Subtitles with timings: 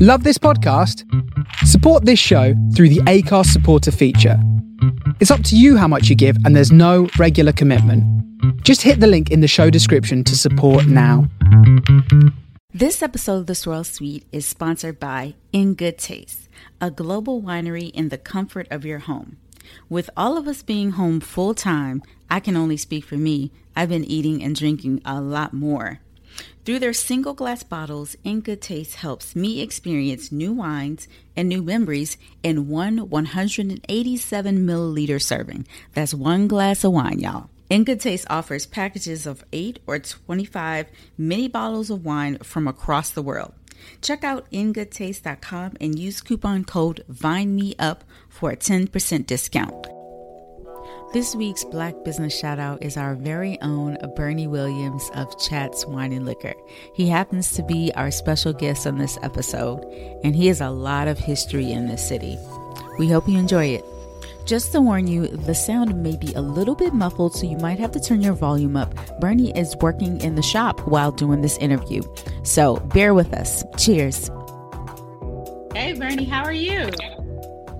[0.00, 1.04] Love this podcast?
[1.66, 4.38] Support this show through the Acast supporter feature.
[5.20, 8.04] It's up to you how much you give, and there's no regular commitment.
[8.62, 11.28] Just hit the link in the show description to support now.
[12.72, 16.48] This episode of The Swirl Suite is sponsored by In Good Taste,
[16.80, 19.36] a global winery in the comfort of your home.
[19.88, 23.50] With all of us being home full time, I can only speak for me.
[23.76, 26.00] I've been eating and drinking a lot more.
[26.64, 31.62] Through their single glass bottles, In Good Taste helps me experience new wines and new
[31.62, 35.66] memories in one 187 milliliter serving.
[35.94, 37.50] That's one glass of wine, y'all.
[37.68, 43.10] In Good Taste offers packages of 8 or 25 mini bottles of wine from across
[43.10, 43.54] the world.
[44.02, 49.99] Check out ingoodtaste.com and use coupon code VINEMEUP for a 10% discount.
[51.12, 56.12] This week's Black Business Shout Out is our very own Burnie Williams of Chats Wine
[56.12, 56.54] and Liquor.
[56.94, 59.82] He happens to be our special guest on this episode,
[60.22, 62.38] and he has a lot of history in this city.
[63.00, 63.84] We hope you enjoy it.
[64.46, 67.80] Just to warn you, the sound may be a little bit muffled, so you might
[67.80, 68.94] have to turn your volume up.
[69.18, 72.02] Burnie is working in the shop while doing this interview,
[72.44, 73.64] so bear with us.
[73.76, 74.30] Cheers.
[75.74, 76.88] Hey, Burnie, how are you?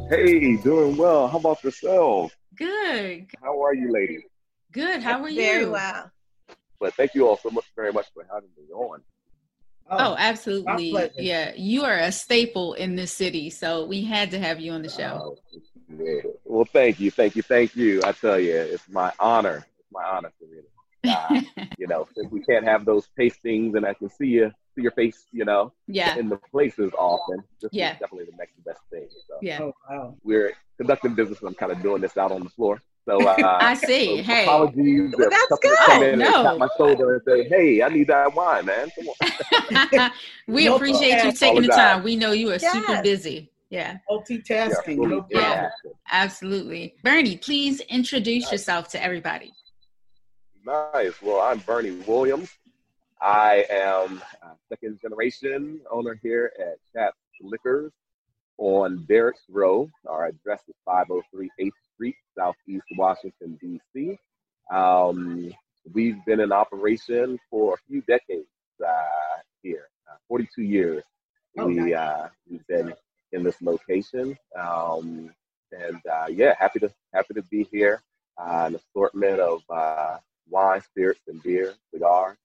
[0.09, 1.29] Hey, doing well.
[1.29, 2.35] How about yourself?
[2.61, 3.27] Good.
[3.43, 4.23] How are you, ladies?
[4.71, 5.03] Good.
[5.03, 5.41] How are you?
[5.41, 6.11] Very well.
[6.79, 9.01] But thank you all so much, very much for having me on.
[9.91, 10.95] Oh, oh absolutely.
[11.19, 14.83] Yeah, you are a staple in this city, so we had to have you on
[14.83, 15.39] the show.
[15.51, 16.21] Uh, yeah.
[16.45, 18.03] Well, thank you, thank you, thank you.
[18.05, 19.67] I tell you, it's my honor.
[19.79, 21.47] It's my honor to really.
[21.65, 24.53] Uh, you know, if we can't have those tastings, and I can see you, see
[24.77, 27.43] your face, you know, yeah, in the places often.
[27.61, 27.93] This yeah.
[27.95, 29.09] is definitely the next best thing.
[29.29, 29.59] So, yeah.
[29.61, 30.17] Oh, wow.
[30.23, 31.43] We're conducting business.
[31.43, 32.81] I'm kind of doing this out on the floor.
[33.09, 34.19] So uh, I see.
[34.19, 35.15] So hey, apologies.
[35.17, 35.79] Well, that's good.
[35.87, 36.27] Come in no.
[36.27, 38.91] and tap my shoulder and say, "Hey, I need that wine, man.
[38.95, 40.11] Come on."
[40.47, 41.35] we No appreciate you problem.
[41.35, 42.03] taking the time.
[42.03, 43.51] We know you are super busy.
[43.71, 44.97] Yeah, Multitasking.
[44.97, 45.27] Yeah, no problem.
[45.31, 45.71] yeah.
[46.11, 46.95] absolutely.
[47.05, 49.53] Burnie, please introduce yourself to everybody.
[50.67, 51.23] Nice.
[51.23, 52.51] Well, I'm Burnie Williams.
[53.21, 57.93] I am a second generation owner here at Chat Liquors
[58.57, 59.91] on Barracks Row.
[60.09, 64.19] Our address is 503 8th Street, Southeast Washington, D.C.
[64.73, 65.53] Um,
[65.93, 68.49] we've been in operation for a few decades
[68.87, 69.03] uh,
[69.63, 71.03] here, uh, 42 years.
[71.59, 71.95] Oh, we, nice.
[71.95, 72.95] uh, we've been
[73.33, 74.35] in this location.
[74.59, 75.31] Um,
[75.73, 78.03] and uh, yeah, happy to happy to be here.
[78.39, 80.17] Uh, an assortment of uh,
[80.49, 82.39] wine, spirits, and beer, cigars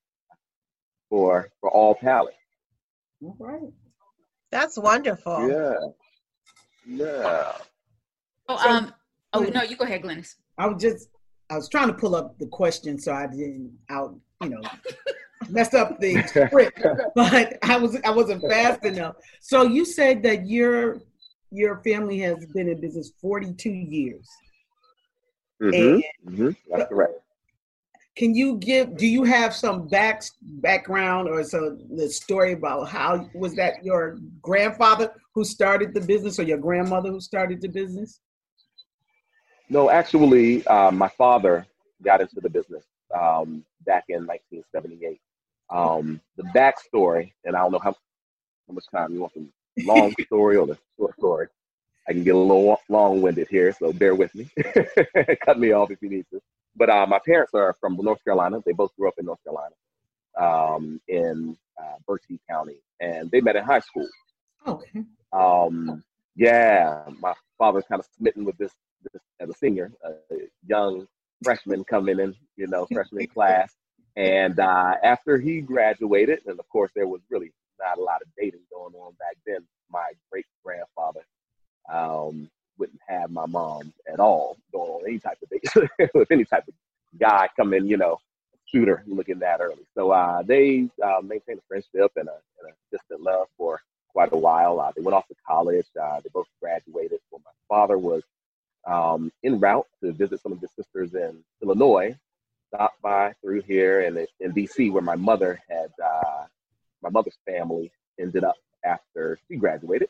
[1.10, 2.38] for for all palates.
[3.24, 3.72] All right.
[4.52, 5.50] That's wonderful.
[5.50, 5.74] Yeah,
[6.88, 7.52] yeah.
[8.48, 8.94] Oh, So- um,
[9.34, 10.36] oh no, you go ahead, Glynis.
[10.58, 11.10] I was just
[11.50, 14.62] I was trying to pull up the question so I didn't out you know
[15.50, 16.82] mess up the script,
[17.16, 19.16] but I was I wasn't fast enough.
[19.42, 21.02] So you said that your
[21.52, 24.28] your family has been in business 42 years.
[25.62, 27.14] hmm And hmm That's correct.
[28.16, 33.30] Can you give do you have some back background or so the story about how
[33.34, 38.22] was that your grandfather who started the business or your grandmother who started the business?
[39.70, 41.66] No, actually, uh, my father
[42.04, 42.84] got into the business
[43.14, 45.20] um, back in 1978.
[45.72, 47.96] Um, the backstory, and I don't know how,
[48.68, 49.48] how much time you want the
[49.84, 51.48] long story or the short story.
[52.08, 54.48] I can get a little long-winded here, so bear with me.
[55.46, 56.40] Cut me off if you need to.
[56.76, 58.62] But uh, my parents are from North Carolina.
[58.66, 59.76] They both grew up in North Carolina,
[60.38, 64.08] um, in uh, Berkeley County, and they met in high school.
[64.68, 65.04] Okay.
[65.32, 66.04] Um,
[66.36, 68.72] yeah, my father's kind of smitten with this,
[69.04, 70.14] this as a senior, a
[70.68, 71.08] young
[71.44, 73.74] freshman coming in, you know, freshman class.
[74.18, 78.28] And uh, after he graduated, and of course there was really not a lot of
[78.38, 79.60] dating going on back then.
[79.90, 81.26] My great grandfather
[81.92, 86.46] um, wouldn't have my mom at all going on any type of date with any
[86.46, 86.74] type of
[87.20, 88.20] guy coming, you know,
[88.66, 89.86] shooter looking that early.
[89.96, 94.34] So uh, they uh, maintained a friendship and a, and a distant love for quite
[94.34, 94.80] a while.
[94.80, 95.88] Uh, they went off to college.
[96.02, 97.20] Uh, they both graduated.
[97.32, 98.24] Well, my father was
[98.86, 102.16] um, en route to visit some of his sisters in Illinois.
[102.74, 106.46] Stopped by through here and in DC, where my mother had uh,
[107.02, 110.10] my mother's family ended up after she graduated,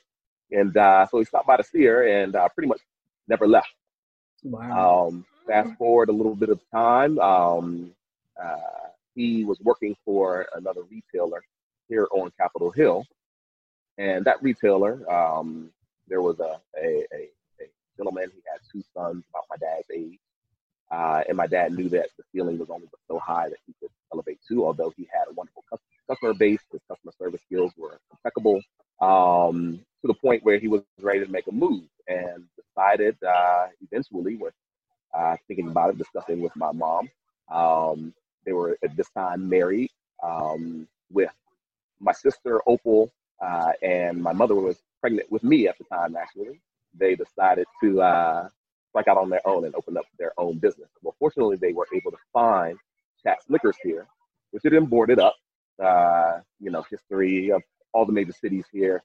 [0.52, 2.82] and uh, so he stopped by to see her, and uh, pretty much
[3.28, 3.74] never left.
[4.44, 5.08] Wow.
[5.08, 7.92] Um, fast forward a little bit of time, um,
[8.42, 11.44] uh, he was working for another retailer
[11.88, 13.06] here on Capitol Hill,
[13.98, 15.70] and that retailer, um,
[16.08, 17.30] there was a, a, a,
[17.62, 17.66] a
[17.98, 18.30] gentleman.
[18.34, 20.20] He had two sons about my dad's age,
[20.92, 23.90] uh, and my dad knew that the ceiling was only so high that he could
[24.14, 24.66] elevate to.
[24.66, 25.64] Although he had a wonderful
[26.08, 28.62] customer base, his customer service skills were impeccable.
[29.02, 33.68] Um, to the point where he was ready to make a move and decided uh,
[33.82, 34.54] eventually, with
[35.18, 37.10] uh, thinking about it, discussing with my mom,
[37.52, 38.14] um,
[38.46, 39.90] they were at this time married
[40.24, 41.32] um, with
[42.00, 43.12] my sister Opal,
[43.44, 46.16] uh, and my mother was pregnant with me at the time.
[46.16, 46.62] Actually,
[46.94, 48.48] they decided to uh,
[48.90, 50.90] strike out on their own and open up their own business.
[51.02, 52.78] Well, fortunately, they were able to find
[53.24, 54.06] Chat's Liquors here,
[54.52, 55.36] which had been boarded up.
[55.84, 57.62] Uh, you know, history of
[57.92, 59.04] all the major cities here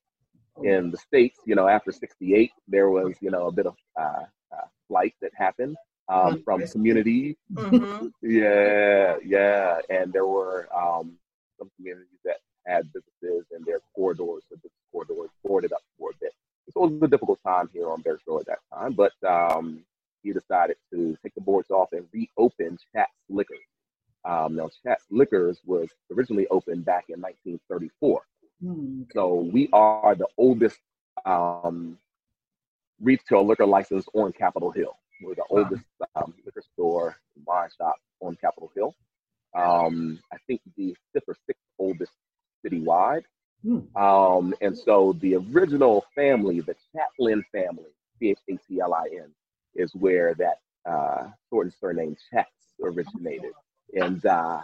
[0.65, 1.39] in the states.
[1.45, 5.33] You know, after '68, there was you know a bit of uh, uh, flight that
[5.35, 5.77] happened
[6.09, 7.37] um, from communities.
[7.53, 8.09] Mm-hmm.
[8.23, 11.17] Yeah, yeah, and there were um,
[11.59, 12.37] some communities that
[12.67, 16.33] had businesses and their corridors, the business corridors, boarded up for a bit.
[16.73, 19.85] So it was a difficult time here on Barracks Row at that time, but um,
[20.23, 23.59] he decided to take the boards off and reopen Chat's Liquors.
[24.25, 28.23] Um, now, Chat's Liquors was originally opened back in 1934.
[28.63, 29.03] Hmm.
[29.13, 30.79] So we are the oldest
[31.25, 31.99] um,
[33.01, 34.97] retail liquor license on Capitol Hill.
[35.23, 35.61] We're the Wow.
[35.61, 35.85] oldest
[36.15, 38.95] um, liquor store, wine shop on Capitol Hill.
[39.55, 42.13] Um, I think the fifth or sixth oldest
[42.65, 43.23] citywide.
[43.63, 43.81] Hmm.
[43.97, 49.09] Um, and so the original family, the Chatlin family, C H A T L I
[49.17, 49.31] N,
[49.75, 50.59] is where that
[50.91, 53.53] uh, short and surname Chats originated.
[53.95, 54.63] And uh,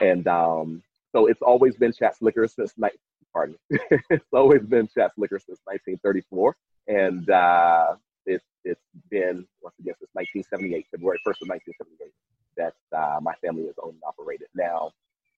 [0.00, 0.82] and um,
[1.16, 2.98] so it's always been Chats Liquor since night.
[3.32, 6.56] Pardon, it's always been Chats Liquor since 1934,
[6.88, 7.94] and uh,
[8.26, 8.80] it's it's
[9.10, 12.12] been once again since 1978, February 1st of 1978,
[12.58, 14.48] that uh, my family is owned and operated.
[14.54, 14.90] Now,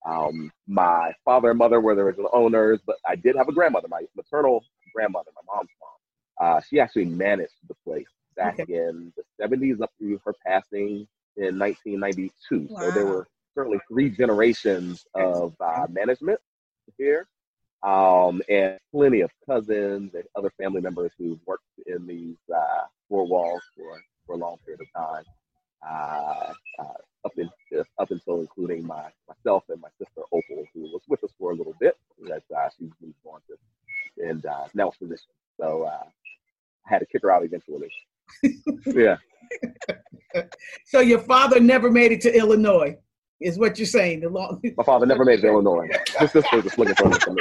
[0.04, 3.86] um, my father and mother were the original owners, but I did have a grandmother,
[3.88, 6.56] my maternal grandmother, my mom's mom.
[6.56, 11.58] Uh, she actually managed the place back in the 70s up through her passing in
[11.58, 12.68] 1992.
[12.68, 13.28] So there were
[13.58, 16.38] certainly three generations of uh, management
[16.96, 17.26] here,
[17.82, 23.26] um, and plenty of cousins and other family members who worked in these uh, four
[23.26, 25.24] walls for, for a long period of time.
[25.84, 27.50] Uh, uh, up in
[27.98, 31.54] up until including my myself and my sister Opal, who was with us for a
[31.54, 31.96] little bit.
[32.28, 35.30] That uh, she's moved on to and uh, now a physician.
[35.60, 36.04] So uh,
[36.86, 37.90] I had to kick her out eventually.
[38.86, 39.16] yeah,
[40.84, 42.96] So your father never made it to Illinois,
[43.40, 44.20] is what you're saying.
[44.20, 44.60] The long.
[44.76, 45.88] my father never made it to Illinois.
[46.18, 47.38] His sister was looking for him.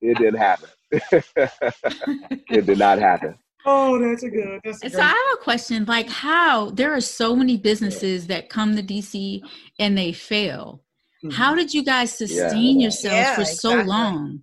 [0.00, 0.68] It didn't happen.
[0.92, 3.34] it did not happen.
[3.66, 4.60] Oh, that's a good.
[4.64, 4.98] That's a And good.
[4.98, 8.82] so I have a question like how there are so many businesses that come to
[8.82, 9.42] DC
[9.78, 10.82] and they fail.
[11.24, 11.32] Mhm.
[11.32, 14.42] How did you guys sustain yourselves Yeah, for so long?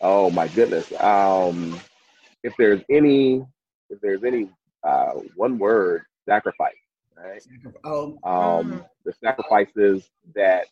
[0.00, 0.92] Oh my goodness.
[1.00, 1.80] Um,
[2.44, 3.44] if there's any,
[3.90, 4.48] if there's any
[4.84, 6.74] uh, one word, sacrifice.
[7.16, 7.42] Right.
[7.84, 10.66] Oh, um, the sacrifices that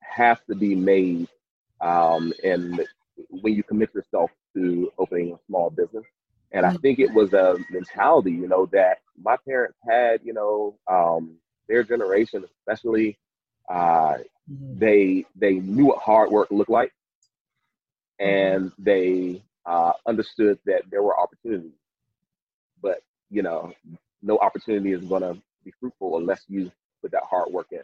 [0.00, 1.28] have to be made
[1.80, 2.84] um, and
[3.30, 6.04] when you commit yourself to opening a small business.
[6.52, 10.78] And i think it was a mentality you know that my parents had you know
[10.88, 11.36] um,
[11.68, 13.18] their generation especially
[13.68, 14.18] uh,
[14.50, 14.78] mhm.
[14.78, 16.92] they they knew what hard work looked like.
[18.18, 21.72] And they uh, understood that there were opportunities.
[22.80, 23.72] But you know
[24.22, 26.70] no opportunity is going to be fruitful unless you
[27.02, 27.82] put that hard work in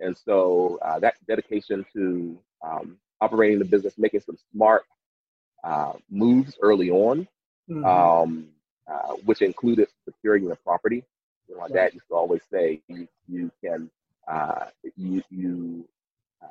[0.00, 4.84] and so uh, that dedication to um, operating the business making some smart
[5.64, 7.26] uh, moves early on
[7.68, 8.10] Mhm.
[8.10, 8.48] um,
[8.90, 11.04] uh, which included securing the property.
[11.48, 13.90] You know, my dad used to always say, "You, you can,
[14.28, 15.88] uh, you, you,
[16.42, 16.48] uh,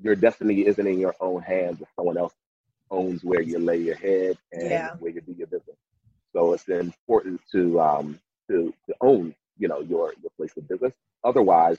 [0.00, 1.80] your destiny isn't in your own hands.
[1.80, 2.34] If someone else
[2.90, 4.96] owns where you lay your head and Yeah.
[4.98, 5.76] where you do your business,
[6.38, 10.92] so it's important to um, to to own, you know, your your place of business.
[11.24, 11.78] Otherwise,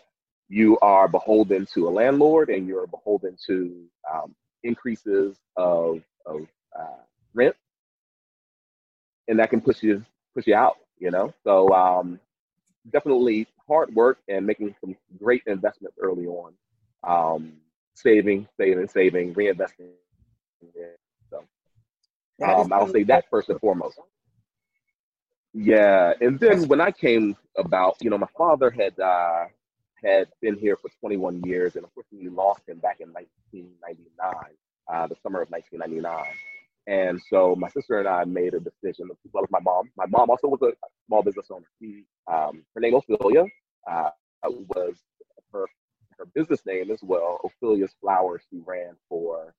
[0.49, 6.47] you are beholden to a landlord, and you're beholden to um, increases of of
[6.77, 7.55] uh, rent.
[9.29, 10.03] And that can push you
[10.35, 11.33] push you out you know?
[11.43, 12.19] So um
[12.91, 16.53] definitely hard work and making some great investments early on.
[17.03, 17.53] Um
[17.95, 19.89] saving saving saving reinvesting.
[21.29, 21.43] So
[22.43, 23.99] um, i'll say that first and foremost
[25.53, 29.45] yeah and then when i came about you know my father had uh
[30.03, 34.55] had been here for 21 years and unfortunately lost him back in 1999
[34.89, 36.25] uh, the summer of 1999.
[36.87, 39.91] And so my sister and I made a decision, as well as my mom.
[39.95, 40.73] My mom also was a
[41.07, 41.67] small business owner.
[41.79, 43.45] She, um, her name Ophelia
[43.89, 44.09] uh,
[44.43, 44.95] was
[45.53, 45.65] her
[46.17, 47.39] her business name as well.
[47.43, 48.41] Ophelia's Flowers.
[48.49, 49.53] She ran for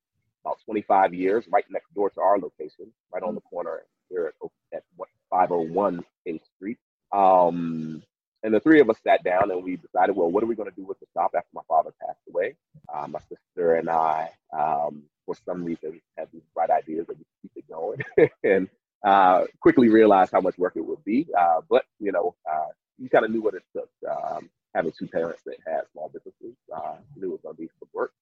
[0.45, 4.51] about 25 years, right next door to our location, right on the corner here at,
[4.77, 4.83] at
[5.31, 6.79] 501 8th Street.
[7.13, 8.03] Um,
[8.43, 10.71] and the three of us sat down and we decided, well, what are we going
[10.71, 12.57] to do with the shop after my father passed away?
[12.93, 17.25] Uh, my sister and I, um, for some reason, had these bright ideas that we
[17.43, 18.69] keep it going, and
[19.05, 21.27] uh, quickly realized how much work it would be.
[21.39, 22.69] Uh, but you know, uh,
[22.99, 23.91] you kind of knew what it took.
[24.11, 27.69] Um, having two parents that had small businesses, uh, knew it was going to be
[27.79, 28.13] some work.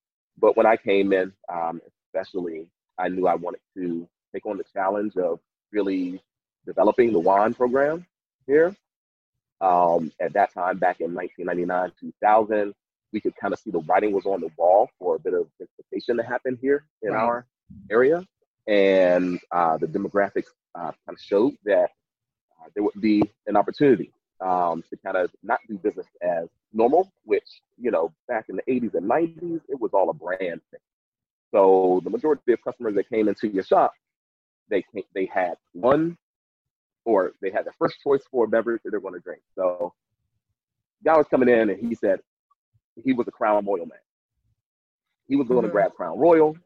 [0.40, 2.66] But when I came in, um, especially,
[2.98, 5.40] I knew I wanted to take on the challenge of
[5.72, 6.20] really
[6.66, 8.06] developing the wine program
[8.46, 8.74] here.
[9.60, 12.74] Um, at that time, back in 1999, 2000,
[13.12, 15.48] we could kind of see the writing was on the wall for a bit of
[15.60, 17.22] gentrification to happen here in right.
[17.22, 17.46] our
[17.90, 18.24] area.
[18.66, 21.90] And uh, the demographics uh, kind of showed that
[22.60, 27.10] uh, there would be an opportunity um, to kind of not do business as normal,
[27.24, 30.80] which, you know, back in the 80s and 90s, it was all a brand thing.
[31.52, 33.92] So the majority of customers that came into your shop,
[34.68, 36.16] they came, they had one
[37.04, 39.40] or they had the first choice for a beverage that they're going to drink.
[39.54, 39.94] So
[41.04, 42.20] guy was coming in and he said
[43.02, 43.98] he was a Crown Royal man.
[45.26, 45.68] He was going mm-hmm.
[45.68, 46.56] to grab Crown Royal.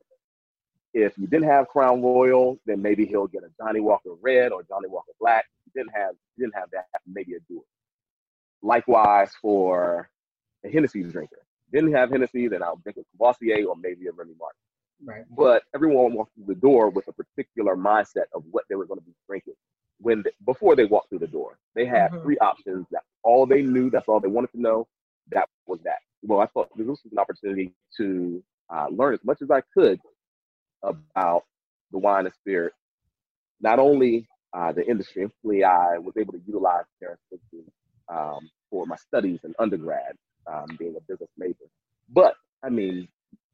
[0.94, 4.62] If you didn't have Crown Royal, then maybe he'll get a Johnnie Walker Red or
[4.62, 5.44] Johnnie Walker Black.
[5.66, 7.66] If you didn't have didn't have that, maybe a Dewar's.
[8.62, 10.08] Likewise for
[10.64, 11.44] a Hennessy drinker.
[11.72, 14.58] Didn't have Hennessy, then I'll drink a Courvoisier or maybe a Remy Martin.
[15.04, 15.24] Right.
[15.36, 19.00] But everyone walked through the door with a particular mindset of what they were going
[19.00, 19.54] to be drinking
[19.98, 21.58] when before they walked through the door.
[21.74, 22.22] They had mm-hmm.
[22.22, 22.86] three options.
[22.90, 23.90] That all they knew.
[23.90, 24.86] That's all they wanted to know.
[25.30, 25.98] That was that.
[26.22, 30.00] Well, I thought this was an opportunity to uh, learn as much as I could
[30.82, 31.44] about
[31.90, 32.72] the wine and spirit.
[33.60, 37.20] Not only uh, the industry, hopefully I was able to utilize Terrence
[38.08, 40.16] um, for my studies in undergrad,
[40.46, 41.66] um, being a business major.
[42.08, 43.08] But I mean,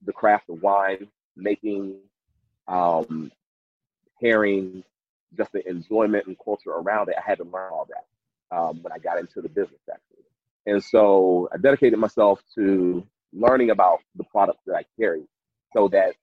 [0.05, 1.97] the craft of wine making,
[2.67, 3.31] um,
[4.21, 4.85] pairing,
[5.37, 7.17] just the enjoyment and culture around it.
[7.19, 10.25] I had to learn all that um, when I got into the business actually.
[10.67, 15.23] And so I dedicated myself to learning about the products that I carry
[15.75, 16.15] so that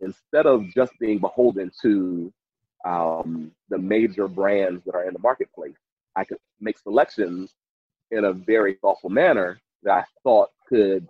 [0.00, 2.32] instead of just being beholden to
[2.84, 5.76] um, the major brands that are in the marketplace,
[6.14, 7.52] I could make selections
[8.10, 11.08] in a very thoughtful manner that I thought could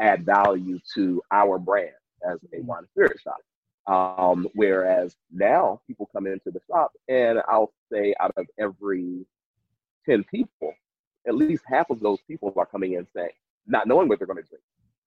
[0.00, 1.92] add value to our brand
[2.28, 3.38] as a wine and spirit shop.
[3.86, 9.24] Um, whereas now people come into the shop and I'll say out of every
[10.06, 10.74] 10 people,
[11.26, 13.30] at least half of those people are coming in saying,
[13.66, 14.62] not knowing what they're going to drink.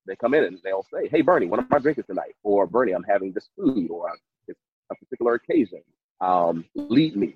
[0.08, 2.36] They come in and they'll say, Hey, Burnie, what am I drinking tonight?
[2.44, 4.12] Or Burnie, I'm having this food or
[4.48, 4.60] it's
[4.92, 5.82] a particular occasion.
[6.20, 7.36] Um, lead me.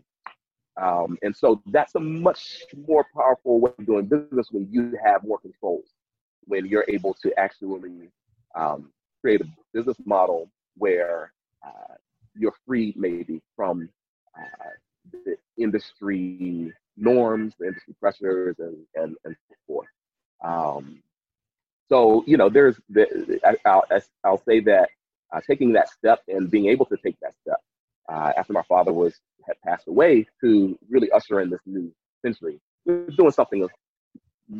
[0.81, 5.23] Um, and so that's a much more powerful way of doing business when you have
[5.23, 5.93] more controls,
[6.41, 8.09] when you're able to actually
[8.55, 8.91] um,
[9.25, 11.31] create a business model where
[11.65, 11.95] uh,
[12.35, 13.89] you're free maybe from
[14.37, 14.69] uh,
[15.11, 19.87] the industry norms, the industry pressures, and and, and so forth.
[20.43, 21.01] Um,
[21.89, 24.89] so you know, there's the, I, will I'll say that
[25.33, 27.61] uh, taking that step and being able to take that step
[28.07, 29.15] uh, after my father was
[29.47, 31.91] had passed away to really usher in this new
[32.23, 32.59] century.
[32.85, 33.71] We're doing something, of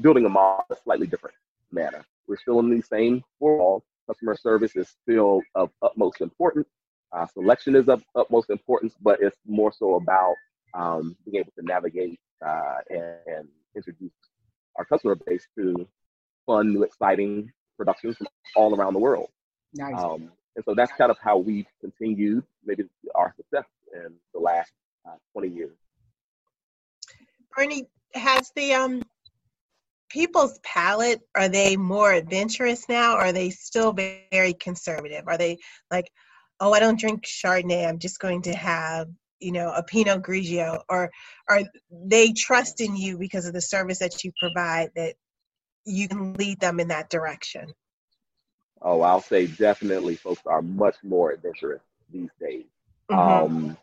[0.02, 1.36] building a model a slightly different
[1.72, 2.04] manner.
[2.28, 3.84] We're still in the same walls.
[4.08, 6.68] Customer service is still of utmost importance.
[7.12, 10.36] Uh, selection is of utmost importance, but it's more so about
[10.74, 14.12] um, being able to navigate uh, and, and, introduce
[14.78, 15.86] our customer base to
[16.46, 19.28] fun, new, exciting productions from all around the world.
[19.74, 20.02] Nice.
[20.02, 24.72] Um, and so that's kind of how we've continued maybe our success in the last
[25.06, 25.76] uh, 20 years.
[27.56, 29.04] Burnie, has the um,
[30.16, 33.16] people's palate, are they more adventurous now?
[33.16, 35.26] Or are they still very conservative?
[35.28, 35.58] Are they
[35.92, 36.10] like,
[36.62, 37.86] oh, I don't drink Chardonnay.
[37.86, 39.10] I'm just going to have,
[39.42, 41.12] you know, a Pinot Grigio, or
[41.50, 45.16] are they trust in you because of the service that you provide that
[45.84, 47.74] you can lead them in that direction?
[48.82, 52.64] Oh, I'll say definitely folks are much more adventurous these days.
[53.12, 53.20] Mm-hmm.
[53.20, 53.78] Um,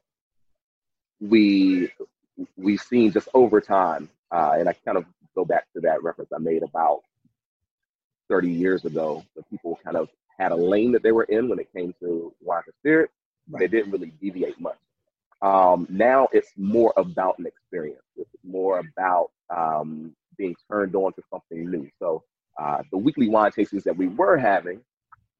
[1.20, 1.92] we
[2.56, 6.30] we've seen just over time, uh, and I kind of go back to that reference
[6.34, 7.02] I made about
[8.28, 10.08] 30 years ago, that people kind of
[10.38, 13.10] had a lane that they were in when it came to wine and spirit.
[13.50, 13.60] Right.
[13.60, 14.78] They didn't really deviate much.
[15.42, 18.02] Um, now it's more about an experience.
[18.16, 21.90] It's more about um, being turned on to something new.
[21.98, 22.22] So
[22.58, 24.80] uh, the weekly wine tastings that we were having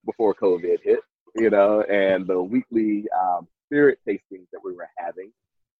[0.04, 1.00] before COVID hit,
[1.36, 5.32] you know, and the weekly um, spirit tastings that we were having.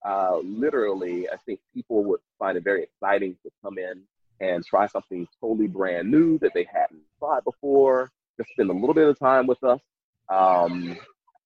[0.04, 4.02] Uh, literally, I think people would find it very exciting to come in
[4.40, 8.11] and try something totally brand new that they hadn't tried before.
[8.37, 9.80] Just spend a little bit of time with us,
[10.28, 10.97] um,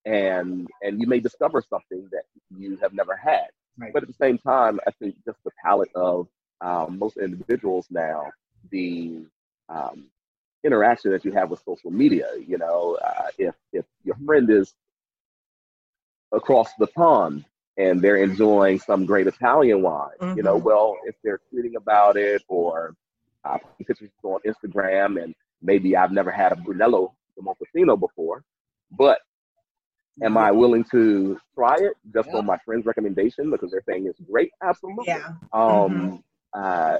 [0.06, 2.22] and and you may discover something that
[2.56, 3.48] you have never had.
[3.76, 3.92] Right.
[3.92, 6.28] But at the same time, I think just the palette of
[6.62, 8.30] um, most individuals now,
[8.70, 9.26] the
[9.68, 10.06] um,
[10.64, 12.28] interaction that you have with social media.
[12.46, 14.74] You know, uh, if if your friend is
[16.32, 17.44] across the pond
[17.76, 20.36] and they're enjoying some great Italian wine, mm-hmm.
[20.36, 20.66] you know, mm-hmm.
[20.66, 22.94] well, if they're tweeting about it or
[23.44, 28.42] uh, pictures on Instagram, and maybe I've never had a Brunello di Montalcino before,
[28.90, 29.18] but
[30.22, 32.38] am I willing to try it just yeah.
[32.38, 34.50] on my friend's recommendation because they're saying it's great?
[34.62, 35.04] Absolutely.
[35.08, 35.28] Yeah.
[35.52, 36.16] Um, mm-hmm.
[36.54, 36.96] uh,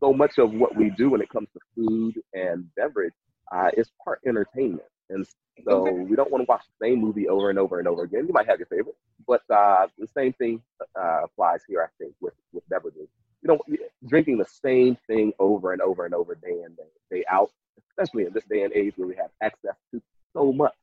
[0.00, 3.14] so much of what we do when it comes to food and beverage
[3.52, 4.82] uh, is part entertainment.
[5.10, 5.26] And
[5.64, 8.26] so we don't want to watch the same movie over and over and over again.
[8.26, 8.96] You might have your favorite,
[9.26, 10.62] but uh, the same thing
[10.98, 13.08] uh, applies here, I think, with, with beverages.
[13.42, 13.58] You know,
[14.06, 17.50] drinking the same thing over and over and over day in, day, day out,
[17.90, 20.74] especially in this day and age where we have access to so much,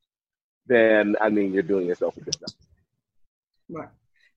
[0.68, 2.56] then, I mean, you're doing yourself a disservice.
[3.70, 3.90] Right.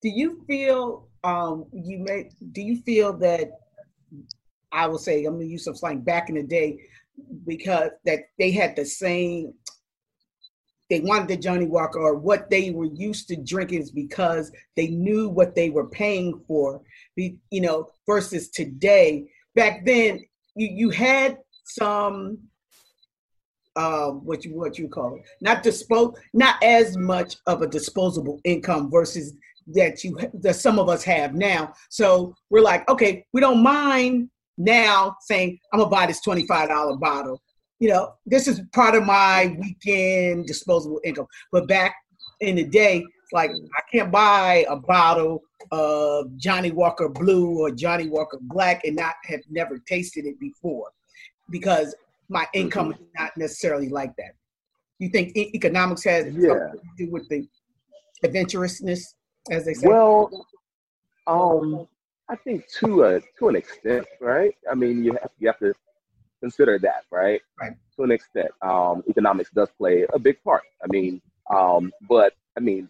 [0.02, 3.50] Do you feel, um, you may, do you feel that
[4.71, 6.80] I will say, I'm gonna use some slang back in the day
[7.47, 9.54] because that they had the same
[10.90, 14.88] they wanted the Johnnie Walker or what they were used to drinking is because they
[14.88, 16.80] knew what they were paying for.
[17.16, 19.28] You know, versus today.
[19.54, 22.38] Back then, you you had some
[23.78, 28.40] uh, what you what you call it, not dispose, not as much of a disposable
[28.45, 29.35] income versus
[29.68, 31.73] that you that some of us have now.
[31.90, 37.40] So we're like, okay, we don't mind now saying I'm gonna buy this $25 bottle.
[37.78, 41.26] You know, this is part of my weekend disposable income.
[41.52, 41.94] But back
[42.40, 48.09] in the day, like I can't buy a bottle of Johnnie Walker Blue or Johnnie
[48.09, 50.90] Walker Black and not have never tasted it before
[51.50, 51.94] because
[52.29, 53.03] my income mm-hmm.
[53.03, 54.33] is not necessarily like that.
[54.98, 56.48] You think e- economics has yeah.
[56.48, 57.46] something to do with the
[58.24, 59.14] adventurousness,
[59.50, 59.87] as they say?
[59.87, 60.46] Well,
[61.26, 61.87] um,
[62.29, 64.55] I think to a to an extent, right?
[64.70, 65.72] I mean, you have you have to
[66.40, 67.40] consider that, right?
[67.61, 67.72] Right.
[67.96, 70.62] To an extent, um, economics does play a big part.
[70.83, 71.20] I mean,
[71.51, 72.88] um, but I mean,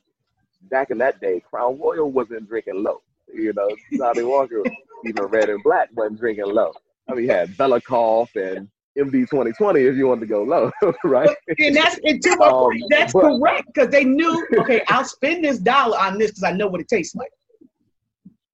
[0.70, 3.02] back in that day, Crown Royal wasn't drinking low.
[3.32, 4.62] You know, Johnnie Walker,
[5.04, 6.72] even Red and Black, wasn't drinking low.
[7.08, 10.70] I mean, you had Belikov and MD 2020 if you wanted to go low,
[11.04, 11.34] right?
[11.58, 15.58] And that's and to um, that's but, correct because they knew, okay, I'll spend this
[15.58, 17.30] dollar on this because I know what it tastes like.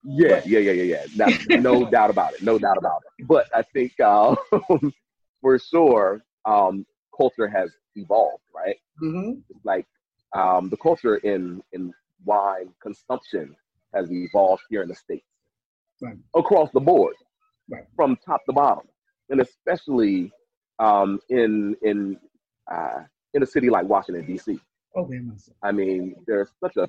[0.05, 1.29] Yeah, yeah, yeah, yeah, yeah.
[1.49, 2.43] No, no doubt about it.
[2.43, 3.27] No doubt about it.
[3.27, 4.37] But I think uh,
[5.41, 6.85] for sure, um,
[7.17, 8.77] culture has evolved, right?
[9.03, 9.41] Mm-hmm.
[9.65, 9.87] Like
[10.35, 11.93] um, the culture in in
[12.25, 13.57] wine consumption
[13.95, 15.27] has evolved here in the states,
[16.03, 16.17] right.
[16.35, 17.15] across the board,
[17.71, 17.85] right.
[17.97, 18.87] from top to bottom,
[19.31, 20.31] and especially
[20.81, 22.19] um, in in
[22.71, 23.01] uh,
[23.33, 24.59] in a city like Washington D.C.
[24.97, 25.11] Oh,
[25.63, 26.89] I mean, there's such a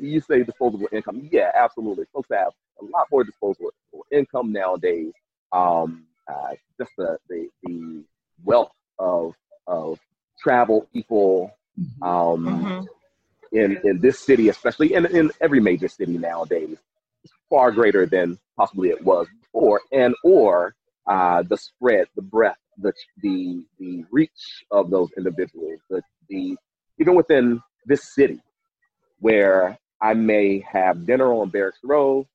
[0.00, 1.28] you say disposable income.
[1.30, 2.04] Yeah, absolutely.
[2.12, 3.70] Folks have a lot more disposable
[4.10, 5.12] income nowadays.
[5.52, 8.04] Um, uh, just the, the, the
[8.44, 9.34] wealth of
[9.66, 9.98] of
[10.38, 12.02] travel people mm-hmm.
[12.02, 13.56] um, mm-hmm.
[13.56, 16.78] in in this city, especially in in every major city nowadays,
[17.24, 20.74] is far greater than possibly it was before, and or
[21.06, 26.56] uh, the spread, the breadth, the the the reach of those individuals, the the
[26.98, 28.40] even within this city,
[29.22, 32.26] where I may have dinner on Barracks Row.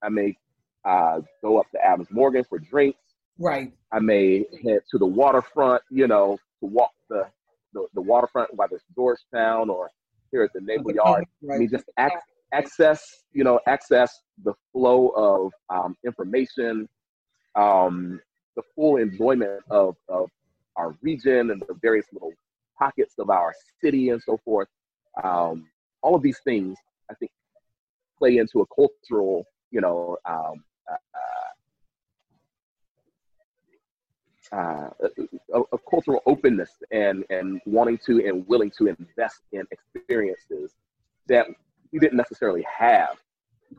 [0.00, 0.36] I may
[0.84, 3.00] uh, go up to Adams Morgan for drinks.
[3.36, 3.72] Right.
[3.92, 7.26] I may head to the waterfront, you know, to walk the,
[7.72, 9.90] the, the waterfront, whether it's Georgetown or
[10.30, 11.24] here at the Naval Yard.
[11.42, 11.56] Right.
[11.56, 12.14] I mean, just ac-
[12.52, 16.88] access, you know, access the flow of um, information,
[17.56, 18.20] um,
[18.54, 20.30] the full enjoyment of, of
[20.76, 22.32] our region and the various little
[22.78, 24.68] pockets of our city and so forth.
[25.24, 25.66] Um,
[26.04, 26.76] all of these things,
[27.10, 27.32] I think,
[28.18, 30.96] play into a cultural, you know, um, uh,
[34.54, 34.90] uh,
[35.54, 40.74] a, a, cultural openness and and wanting to and willing to invest in experiences
[41.26, 41.46] that
[41.90, 43.16] we didn't necessarily have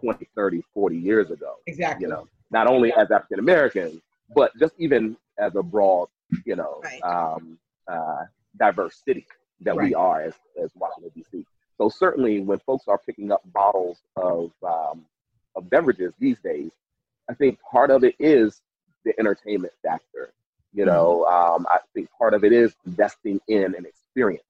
[0.01, 1.53] 20, 30, 40 years ago.
[1.67, 2.05] Exactly.
[2.05, 4.01] You know, not only as African Americans,
[4.35, 6.09] but just even as a broad,
[6.45, 7.01] you know, right.
[7.03, 8.23] um, uh,
[8.57, 9.27] diverse city
[9.61, 9.89] that right.
[9.89, 11.45] we are as, as Washington, D.C.
[11.77, 15.05] So certainly, when folks are picking up bottles of um,
[15.55, 16.71] of beverages these days,
[17.29, 18.61] I think part of it is
[19.03, 20.31] the entertainment factor.
[20.73, 21.55] You know, mm-hmm.
[21.63, 24.43] um, I think part of it is investing in an experience.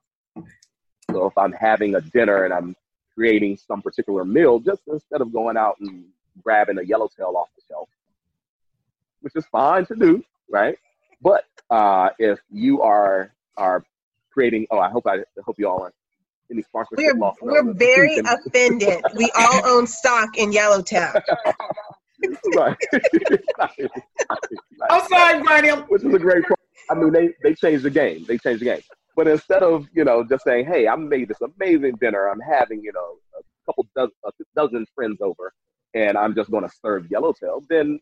[1.12, 2.76] So if I'm having a dinner and I'm
[3.14, 6.06] creating some particular meal, just instead of going out and
[6.44, 7.88] grabbing a yellowtail off the shelf,
[9.22, 10.78] which is fine to do, right?
[11.22, 13.86] But uh, if you are are
[14.32, 15.94] creating, oh, I hope I, I hope you all are
[16.52, 19.02] any sponsorship we're, We're very offended.
[19.16, 21.14] we all own stock in Yellowtail.
[22.56, 22.78] right.
[24.90, 25.70] I'm sorry, Burnie.
[25.88, 26.60] Which is a great point.
[26.90, 28.26] I mean, they, they changed the game.
[28.28, 28.82] They changed the game.
[29.16, 32.28] But instead of, you know, just saying, hey, I made this amazing dinner.
[32.28, 35.54] I'm having, you know, a couple dozen, a dozen friends over,
[35.94, 38.00] and I'm just going to serve Yellowtail, then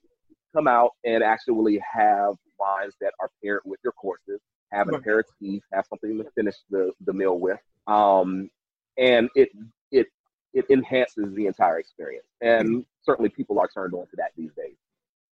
[0.56, 4.40] come out and actually have wines that are paired with your courses,
[4.74, 7.60] have an aperitif, have something to finish the, the meal with.
[7.88, 8.50] Um,
[8.98, 9.50] and it,
[9.92, 10.08] it,
[10.54, 12.28] it enhances the entire experience.
[12.42, 14.76] And certainly people are turned on to that these days,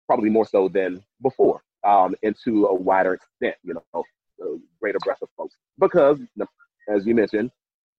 [0.06, 4.04] probably more so than before, um, and to a wider extent, you know,
[4.42, 5.56] a greater breadth of folks.
[5.78, 6.18] Because,
[6.88, 7.50] as you mentioned,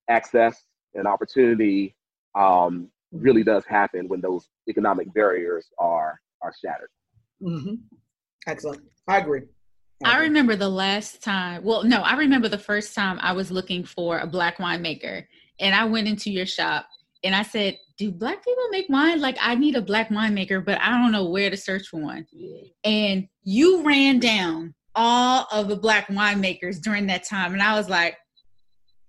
[0.10, 1.96] access and opportunity
[2.36, 6.90] um, really does happen when those economic barriers are are shattered.
[7.42, 7.76] Mm-hmm.
[8.48, 8.82] Excellent.
[9.08, 9.42] I agree.
[10.04, 10.22] I mm-hmm.
[10.22, 14.20] remember the last time, well, no, I remember the first time I was looking for
[14.20, 15.26] a black winemaker
[15.60, 16.88] and I went into your shop
[17.24, 19.22] and I said, Do black people make wine?
[19.22, 22.26] Like, I need a black winemaker, but I don't know where to search for one.
[22.84, 27.54] And you ran down all of the black winemakers during that time.
[27.54, 28.18] And I was like,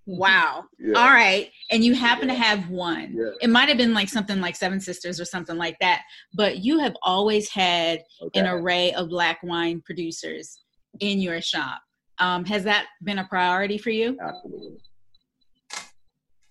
[0.04, 0.64] Wow.
[0.80, 0.98] Yeah.
[0.98, 1.48] All right.
[1.70, 2.34] And you happen yeah.
[2.34, 3.14] to have one.
[3.16, 3.30] Yeah.
[3.40, 6.02] It might have been like something like Seven Sisters or something like that.
[6.34, 8.40] But you have always had okay.
[8.40, 10.61] an array of black wine producers
[11.00, 11.80] in your shop.
[12.18, 14.16] Um, has that been a priority for you?
[14.20, 14.78] Absolutely.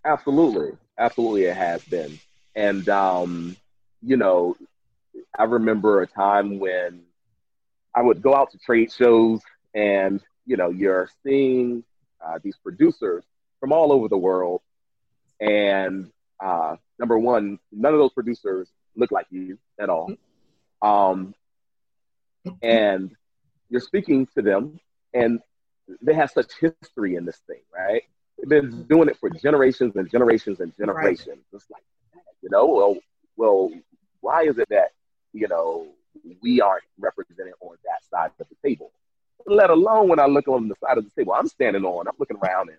[0.06, 0.72] Absolutely.
[0.98, 2.20] Absolutely, it has been.
[2.56, 3.56] And, um,
[4.02, 4.56] you know,
[5.38, 7.04] I remember a time when
[7.96, 9.42] I would go out to trade shows
[9.74, 11.84] and, you know, you're seeing
[12.26, 13.24] uh, these producers
[13.60, 14.62] from all over the world.
[15.40, 20.14] And uh, number one, none of those producers look like you at all.
[20.82, 21.34] Um,
[22.62, 23.16] and
[23.72, 24.80] you're speaking to them,
[25.14, 25.40] and
[26.02, 28.04] they have such history in this thing, right?
[28.38, 31.28] They've been doing it for generations and generations and generations.
[31.28, 31.38] Right.
[31.54, 31.84] It's like,
[32.42, 32.98] you know, well,
[33.38, 33.72] well,
[34.20, 34.90] why is it that
[35.34, 35.88] you know
[36.42, 38.92] we aren't represented on that side of the table?
[39.48, 42.08] Let alone when I look on the side of the table, I'm standing on.
[42.08, 42.78] I'm looking around and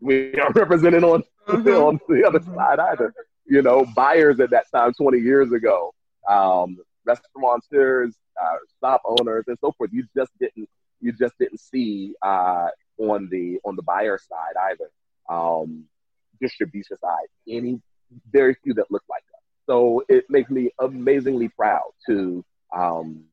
[0.00, 1.68] we aren't represented on, mm-hmm.
[1.68, 2.54] on the other mm-hmm.
[2.54, 3.14] side either.
[3.46, 5.92] You know, buyers at that time, 20 years ago,
[6.28, 9.90] um, restaurateurs, uh, shop owners, and so forth.
[9.92, 10.68] You just didn't
[11.00, 12.68] you just didn't see uh,
[12.98, 14.90] on the on the buyer side either.
[15.28, 15.84] Um,
[16.40, 17.80] distribution side, any
[18.32, 19.42] very few that look like us.
[19.66, 22.44] So it makes me amazingly proud to
[22.74, 23.24] um,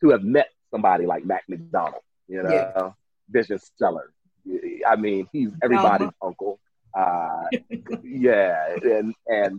[0.00, 2.02] to have met somebody like Mac McDonald.
[2.28, 2.90] You know, yeah.
[3.28, 4.12] Vision Cellar.
[4.86, 6.58] I mean, he's everybody's uncle.
[6.96, 7.44] Uh,
[8.02, 9.58] yeah, and and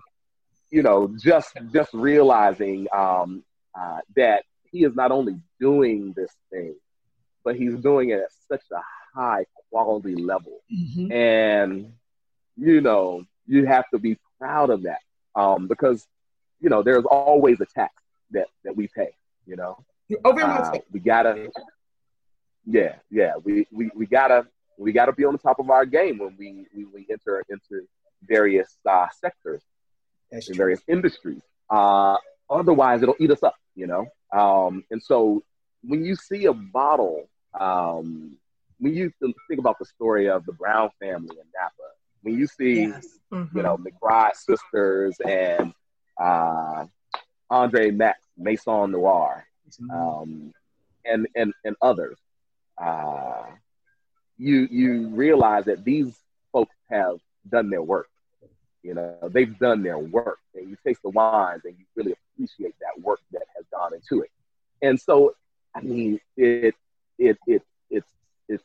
[0.71, 3.43] you know, just just realizing um,
[3.79, 4.43] uh, that
[4.75, 6.75] he is not only doing this thing,
[7.45, 8.81] but he's doing it at such a
[9.17, 11.11] high quality level, mm-hmm.
[11.11, 11.93] and
[12.57, 14.99] you know, you have to be proud of that
[15.33, 16.05] um, because
[16.59, 17.93] you know there's always a tax
[18.31, 19.11] that that we pay.
[19.45, 19.77] You know,
[20.75, 21.49] uh, we gotta.
[22.67, 25.85] Yeah, yeah, we, we, we gotta we got to be on the top of our
[25.85, 27.87] game when we we, we enter into
[28.23, 29.61] various uh, sectors
[30.31, 31.41] That's in various industries.
[31.69, 32.17] Uh,
[32.49, 34.07] otherwise, it'll eat us up, you know.
[34.31, 35.43] Um, and so,
[35.83, 38.37] when you see a bottle, um,
[38.79, 41.73] when you think about the story of the Brown family in Napa,
[42.21, 43.07] when you see, yes.
[43.31, 43.55] mm-hmm.
[43.55, 45.73] you know, McBride sisters and
[46.19, 46.85] uh,
[47.49, 49.91] Andre Mack's, Maison Noir, mm-hmm.
[49.91, 50.53] um,
[51.05, 52.17] and and and others.
[52.77, 53.43] Uh,
[54.37, 56.13] you you realize that these
[56.51, 58.09] folks have done their work.
[58.83, 62.75] You know, they've done their work, and you taste the wines, and you really appreciate
[62.79, 64.31] that work that has gone into it.
[64.81, 65.35] And so,
[65.73, 66.75] I mean, it
[67.17, 68.09] it it it's
[68.47, 68.63] it's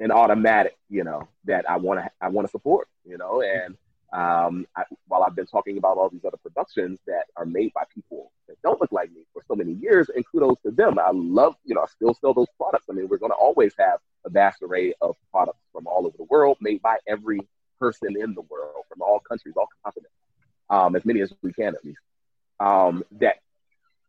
[0.00, 3.76] an automatic, you know, that I want to I want to support, you know, and
[4.12, 7.82] um, I, while I've been talking about all these other productions that are made by
[7.94, 10.98] people that don't look like me for so many years, and kudos to them.
[10.98, 12.86] I love, you know, I still sell those products.
[12.88, 16.16] I mean, we're going to always have a vast array of products from all over
[16.16, 17.40] the world, made by every
[17.78, 20.14] person in the world, from all countries, all continents,
[20.70, 22.00] um, as many as we can at least.
[22.58, 23.36] Um, that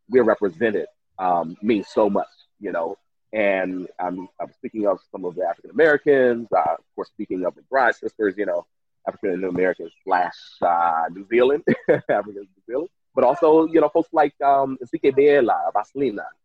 [0.10, 0.88] we're represented
[1.20, 2.28] um, means so much,
[2.60, 2.98] you know.
[3.34, 7.56] And I'm, I'm speaking of some of the African Americans, uh, of course, speaking of
[7.56, 8.66] the Bride Sisters, you know,
[9.08, 14.34] African Americans slash uh, New Zealand, African New Zealand, but also you know folks like
[14.42, 15.72] um, Ntsiki Biyela,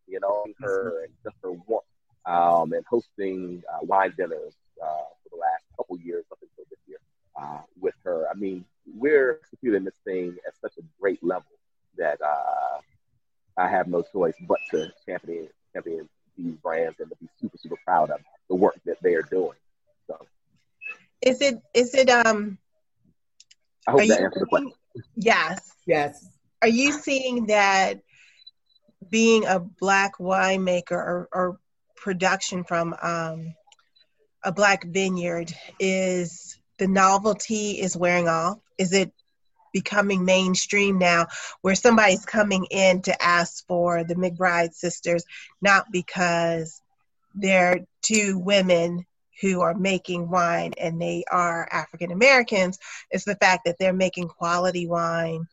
[0.08, 1.86] you know, her and just her warmth,
[2.26, 6.78] um, and hosting uh, wine dinners uh, for the last couple years up until this
[6.86, 6.98] year.
[7.80, 8.26] With her.
[8.30, 11.46] I mean, we're executing this thing at such a great level
[11.98, 12.80] that uh,
[13.56, 17.76] I have no choice but to champion champion these brands and to be super super
[17.84, 19.56] proud of the work that they are doing.
[20.06, 20.18] So,
[21.20, 22.58] is it is it um?
[23.86, 24.72] I hope that answers the question.
[25.16, 25.72] Yes.
[25.86, 26.28] Yes.
[26.60, 28.00] Are you seeing that
[29.10, 31.60] being a black winemaker or, or
[31.96, 33.54] production from um,
[34.44, 38.58] a black vineyard is the novelty is wearing off?
[38.78, 39.12] Is it
[39.72, 41.26] becoming mainstream now
[41.62, 45.24] where somebody's coming in to ask for the McBride sisters,
[45.60, 46.80] not because
[47.34, 49.06] they're two women
[49.40, 52.78] who are making wine and they are African Americans.
[53.10, 55.46] It's the fact that they're making quality wine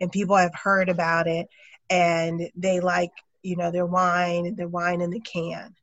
[0.00, 1.48] and people have heard about it
[1.90, 3.10] and they like,
[3.42, 5.74] you know, their wine, and their wine in the can.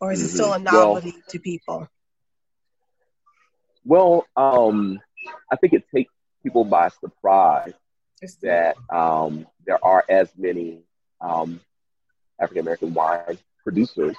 [0.00, 0.26] Or is mm-hmm.
[0.26, 1.88] it still a novelty well, to people?
[3.84, 5.00] Well, um,
[5.50, 7.74] I think it takes people by surprise
[8.40, 10.82] that um, there are as many
[11.20, 11.60] um,
[12.40, 14.16] African American wine producers.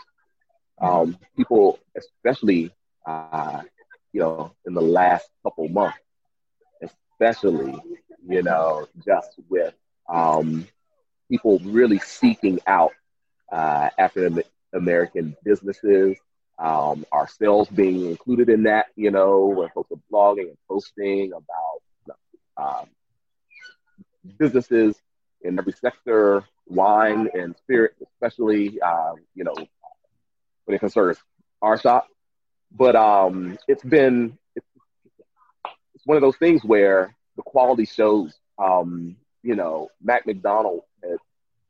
[0.82, 2.72] Um, people, especially
[3.06, 3.62] uh,
[4.12, 5.98] you know, in the last couple months,
[6.82, 7.76] especially
[8.28, 9.74] you know, just with
[10.10, 10.68] um,
[11.30, 12.92] people really seeking out
[13.52, 16.18] uh, African American businesses,
[16.64, 22.18] um, ourselves being included in that, you know, when folks are blogging and posting about
[22.56, 22.86] um,
[24.40, 24.96] businesses
[25.42, 29.54] in every sector, wine and spirit, especially, um, you know,
[30.66, 31.18] when it concerns
[31.62, 32.08] our shop.
[32.72, 34.66] But um, it's been, it's,
[35.96, 41.20] it's one of those things where the quality shows, um, you know, Mac McDonald has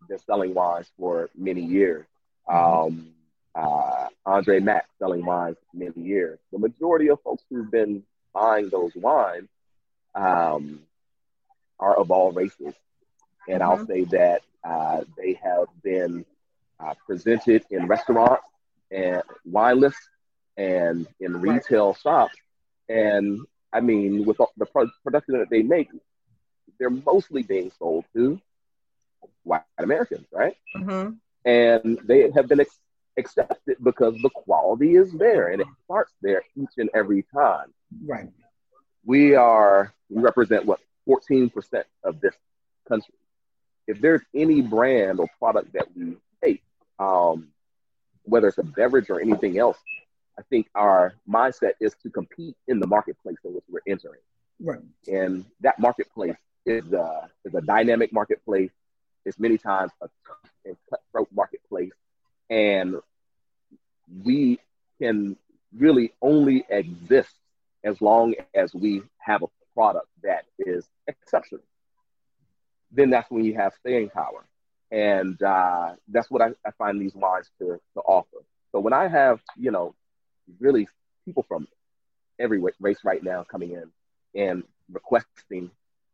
[0.07, 2.05] been selling wines for many years.
[2.47, 3.13] Um,
[3.55, 6.39] uh, Andre Mack selling wines for many years.
[6.51, 9.49] The majority of folks who've been buying those wines
[10.15, 10.79] um,
[11.79, 12.73] are of all races.
[13.47, 13.63] And mm-hmm.
[13.63, 16.25] I'll say that uh, they have been
[16.79, 18.43] uh, presented in restaurants
[18.91, 20.09] and wine lists
[20.57, 22.35] and in retail shops.
[22.89, 23.39] And
[23.71, 25.89] I mean, with the pro- production that they make,
[26.79, 28.39] they're mostly being sold to
[29.43, 30.55] white Americans, right?
[30.75, 31.15] Mm-hmm.
[31.45, 32.79] And they have been ex-
[33.17, 37.73] accepted because the quality is there and it starts there each and every time.
[38.05, 38.29] Right
[39.05, 42.35] we are we represent what 14% of this
[42.87, 43.15] country.
[43.87, 46.63] If there's any brand or product that we take,
[46.99, 47.49] um,
[48.23, 49.77] whether it's a beverage or anything else,
[50.39, 54.21] I think our mindset is to compete in the marketplace in which we're entering.
[54.61, 54.79] Right.
[55.11, 58.71] And that marketplace is a, is a dynamic marketplace.
[59.25, 61.91] It's many times a tough and cutthroat marketplace.
[62.49, 62.95] And
[64.23, 64.59] we
[64.99, 65.37] can
[65.75, 67.33] really only exist
[67.83, 71.63] as long as we have a product that is exceptional.
[72.91, 74.45] Then that's when you have staying power.
[74.91, 78.37] And uh, that's what I, I, find these wines to, to offer.
[78.71, 79.95] So when I have, you know,
[80.59, 80.87] really
[81.25, 81.67] people from
[82.39, 85.71] every race right now coming in and requesting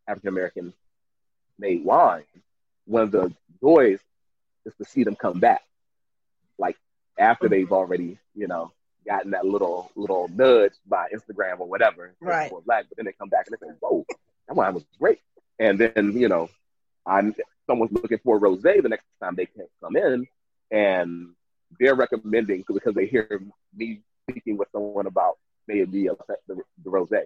[0.07, 0.73] African American
[1.57, 2.23] made wine,
[2.85, 3.99] one of the joys
[4.65, 5.61] is to see them come back.
[6.59, 6.77] Like
[7.17, 8.71] after they've already, you know,
[9.05, 12.13] gotten that little little nudge by Instagram or whatever.
[12.21, 12.51] Right.
[12.65, 14.05] black, but then they come back and they say, "Whoa,
[14.47, 15.19] that wine was great."
[15.57, 16.49] And then you know,
[17.05, 17.35] I'm
[17.67, 20.27] someone's looking for a rosé the next time they can come in,
[20.71, 21.29] and
[21.79, 23.41] they're recommending because they hear
[23.75, 26.17] me speaking with someone about maybe the
[26.47, 27.23] the, the rosé.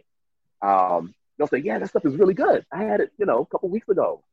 [0.62, 2.66] Um, they'll say, "Yeah, that stuff is really good.
[2.72, 4.24] I had it, you know, a couple weeks ago.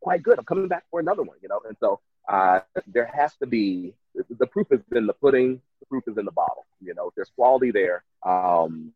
[0.00, 0.38] Quite good.
[0.38, 3.94] I'm coming back for another one." You know, and so uh, there has to be
[4.14, 6.66] the proof is in the pudding, the proof is in the bottle.
[6.80, 8.04] You know, if there's quality there.
[8.24, 8.92] Um,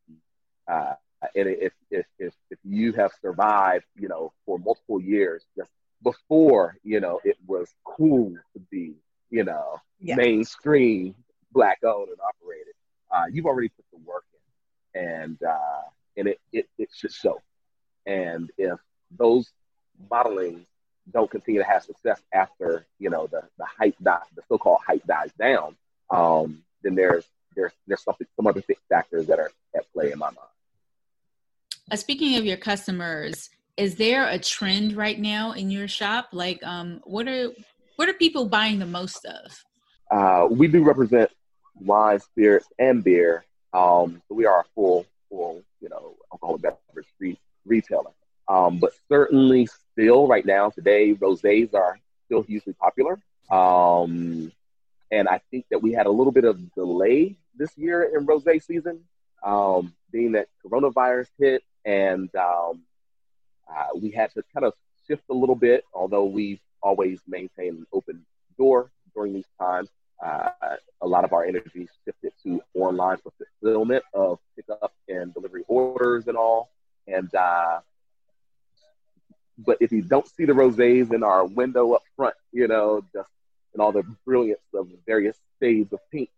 [0.66, 0.94] uh,
[1.34, 5.70] and if, if, if, if you have survived, you know, for multiple years, just
[6.02, 8.94] before, you know, it was cool to be,
[9.30, 10.16] you know, yeah.
[10.16, 11.14] mainstream
[11.52, 12.74] black owned and operated,
[13.10, 14.24] uh, you've already put the work
[14.94, 15.82] in and, uh,
[16.16, 17.40] and it, it, it should show.
[18.06, 18.78] And if
[19.16, 19.50] those
[20.10, 20.66] modeling
[21.12, 25.04] don't continue to have success after you know the the hype die, the so-called hype
[25.06, 25.76] dies down,
[26.10, 30.26] um, then there's there's there's something some other factors that are at play in my
[30.26, 30.38] mind.
[31.90, 36.28] Uh, speaking of your customers, is there a trend right now in your shop?
[36.32, 37.50] Like, um, what are
[37.96, 39.64] what are people buying the most of?
[40.10, 41.30] Uh, we do represent
[41.74, 43.44] wine, spirits, and beer.
[43.72, 48.10] Um, so we are a full, full, you know, alcoholic beverage retailer.
[48.48, 53.18] Um, but certainly still right now today, rosés are still hugely popular.
[53.50, 54.52] Um,
[55.10, 58.62] and I think that we had a little bit of delay this year in rosé
[58.62, 59.00] season,
[59.42, 62.82] um, being that coronavirus hit and um,
[63.68, 64.72] uh, we had to kind of
[65.06, 68.24] shift a little bit, although we've always maintained an open
[68.58, 69.88] door during these times.
[70.24, 70.48] Uh,
[71.02, 76.36] a lot of our energy shifted to online fulfillment of pickup and delivery orders and
[76.36, 76.70] all.
[77.06, 77.80] And uh,
[79.58, 83.28] but if you don't see the rosés in our window up front, you know, just
[83.72, 86.30] and all the brilliance of various shades of pink,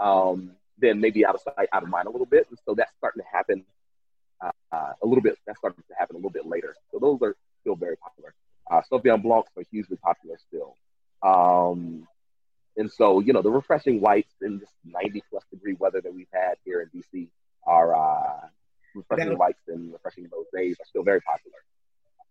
[0.00, 2.46] um, then maybe out of sight, out of mind a little bit.
[2.48, 3.64] And so that's starting to happen
[4.40, 5.36] uh, uh, a little bit.
[5.46, 6.74] That's starting to happen a little bit later.
[6.90, 8.34] So those are still very popular.
[8.70, 10.76] Uh, Sauvignon Blancs are hugely popular still.
[11.22, 12.06] Um,
[12.76, 16.28] and so, you know, the refreshing whites in this 90 plus degree weather that we've
[16.32, 17.28] had here in DC
[17.66, 18.46] are uh,
[18.94, 21.47] refreshing whites and refreshing rosés are still very popular.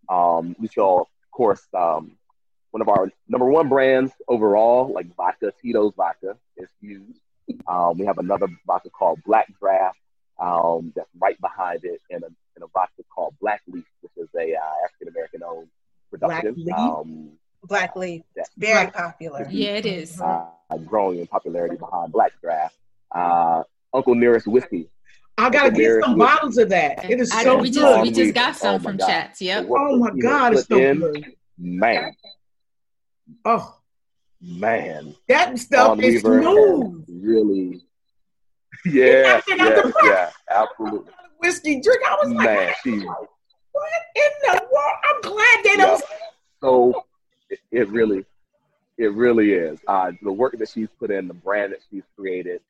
[0.10, 2.12] Um, we saw, of course, um,
[2.72, 7.20] one of our number one brands overall, like vodka, Tito's vodka, is used.
[7.68, 9.98] Um, we have another vodka called Black Draft
[10.40, 14.30] um, that's right behind it, and a, and a vodka called Black Leaf, which is
[14.36, 15.68] a uh, African American owned
[16.10, 16.54] production.
[16.54, 16.78] Black Leaf?
[16.78, 17.30] Um,
[17.64, 18.24] Black Leaf,
[18.58, 19.48] very popular.
[19.50, 20.22] Yeah, it is.
[20.22, 20.46] Uh,
[20.86, 22.76] growing in popularity behind Black Draft.
[23.12, 24.90] Uh, Uncle Nearest Whiskey
[25.40, 27.10] I gotta get some bottles of that.
[27.10, 27.74] It is I, so we good.
[27.76, 29.08] just we just got some Oh from God.
[29.08, 29.42] chats.
[29.42, 29.68] Yep.
[29.70, 31.26] oh my God, it's so In, good.
[31.60, 32.16] Man,
[33.46, 33.78] Oh,
[34.42, 35.16] man.
[35.28, 37.06] that stuff Fawn is Weaver smooth.
[37.22, 37.82] Really,
[38.86, 41.12] yeah, knocked it out yeah, yeah, absolutely.
[41.40, 42.02] Whiskey drink.
[42.08, 44.94] I was like, Man, she what in the world?
[45.10, 46.00] I'm glad they don't.
[46.10, 46.18] Yeah.
[46.62, 47.06] so
[47.50, 48.26] it, it really,
[48.98, 49.80] it really is.
[49.88, 52.62] Uh, the work that she's put in, the brand that she's created,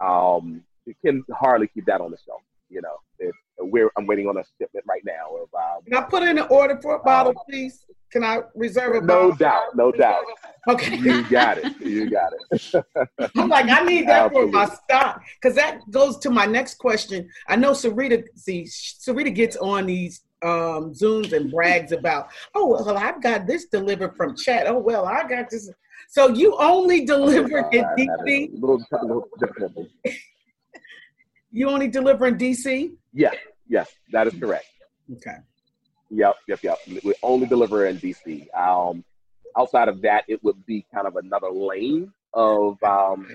[0.00, 2.40] um, you can hardly keep that on the shelf.
[2.68, 6.02] You know, it, we're I'm waiting on a shipment right now of um, Can I
[6.02, 7.84] put in an order for a bottle, please?
[8.12, 9.32] Can I reserve a no bottle?
[9.36, 10.24] doubt, no doubt.
[10.68, 10.96] Okay.
[10.96, 12.84] You got it, you got it.
[13.36, 17.28] I'm like, I need that for my stock because that goes to my next question.
[17.48, 22.96] I know Sarita, see, Sarita gets on these um, Zooms and brags about, oh, well,
[22.96, 24.66] I've got this delivered from chat.
[24.66, 25.70] Oh, well, I got this.
[26.08, 28.52] So you only deliver in Uh, DC?
[28.52, 29.88] a little, a little differently.
[31.56, 32.92] You only deliver in DC?
[33.14, 33.34] Yes,
[33.66, 34.66] yes, that is correct.
[35.10, 35.36] Okay.
[36.10, 36.76] Yep, yep, yep.
[37.02, 38.54] We only deliver in DC.
[38.54, 39.02] Um,
[39.58, 43.26] outside of that, it would be kind of another lane of um,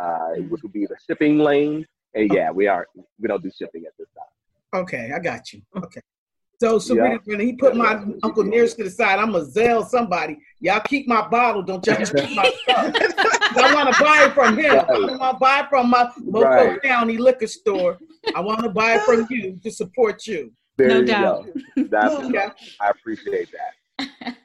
[0.00, 1.86] uh, which would be the shipping lane.
[2.12, 2.88] And yeah, we are
[3.20, 4.82] we don't do shipping at this time.
[4.82, 5.62] Okay, I got you.
[5.76, 6.00] Okay.
[6.60, 7.18] So Sarita, Yeah.
[7.24, 8.04] when he put my Yeah.
[8.22, 10.36] uncle nearest to the side, I'm gonna zell somebody.
[10.60, 12.94] Y'all keep my bottle, don't y'all just keep my stuff.
[13.56, 14.72] I want to buy it from him.
[14.72, 14.84] I
[15.16, 16.82] want to buy it from my Moco Right.
[16.82, 17.98] County liquor store.
[18.36, 20.52] I want to buy it from you to support you.
[20.76, 21.46] There No you doubt.
[21.76, 21.84] go.
[21.90, 22.48] That's Okay.
[22.78, 24.36] I appreciate that.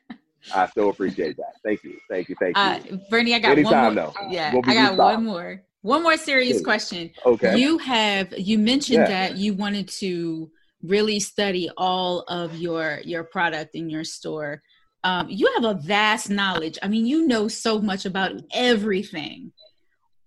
[0.53, 1.53] I still appreciate that.
[1.65, 2.61] Thank you, thank you, thank you.
[2.61, 4.13] Uh, Bernie, I got Anytime, one more.
[4.21, 4.29] though.
[4.31, 5.15] Yeah, We'll I got stop.
[5.15, 5.61] one more.
[5.81, 6.63] One more serious Please.
[6.63, 7.11] question.
[7.25, 7.57] okay.
[7.59, 9.07] You have you mentioned Yeah.
[9.07, 10.49] that you wanted to
[10.83, 14.61] really study all of your your product in your store.
[15.03, 16.79] Um, you have a vast knowledge.
[16.81, 19.51] I mean, you know so much about everything.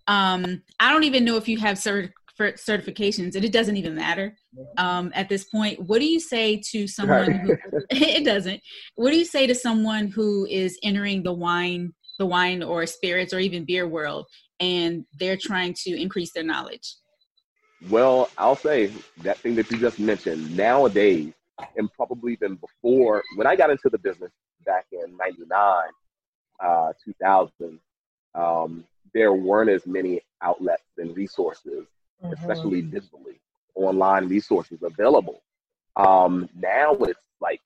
[0.07, 4.37] Um, I don't even know if you have cert- certifications, and it doesn't even matter
[4.77, 5.81] um, at this point.
[5.81, 7.33] What do you say to someone?
[7.33, 7.57] Who,
[7.91, 8.61] it doesn't.
[8.95, 13.35] What do you say to someone who is entering the wine, the wine or spirits
[13.35, 14.27] or even beer world,
[14.61, 16.95] and they're trying to increase their knowledge?
[17.89, 21.33] Well, I'll say that thing that you just mentioned nowadays,
[21.77, 24.33] and probably even before, when I got into the business
[24.67, 25.83] back in 99,
[26.61, 27.79] uh, 2000,
[28.35, 31.87] um, there weren't as many outlets and resources,
[32.33, 33.39] especially digitally,
[33.77, 35.41] online resources available.
[35.97, 37.61] Um, now it's like,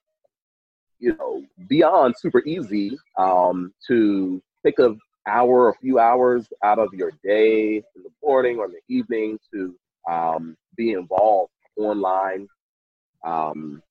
[0.99, 4.95] you know, beyond super easy um, to take a
[5.27, 9.39] hour, a few hours out of your day in the morning or in the evening
[9.53, 9.75] to
[10.11, 12.49] um, be involved online
[13.25, 13.83] um,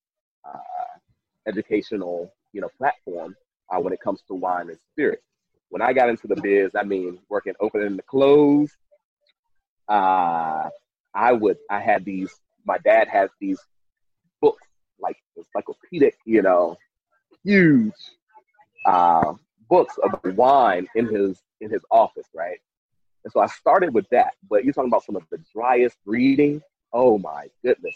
[0.46, 0.98] uh,
[1.48, 3.36] educational you know platform
[3.70, 5.24] uh, when it comes to wine and spirits.
[5.70, 8.70] When I got into the biz, I mean working opening the close.
[9.88, 10.70] Uh,
[11.14, 12.32] I would I had these.
[12.66, 13.60] My dad has these
[14.42, 14.64] books
[15.00, 16.78] like encyclopedic, you know,
[17.44, 17.94] huge
[18.86, 19.34] uh,
[19.70, 22.60] books of wine in his in his office, right?
[23.24, 24.34] And so I started with that.
[24.50, 26.62] But you're talking about some of the driest reading.
[26.94, 27.96] Oh my goodness,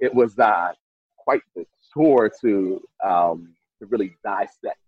[0.00, 0.72] it was uh,
[1.16, 4.78] quite the chore to um, to really dissect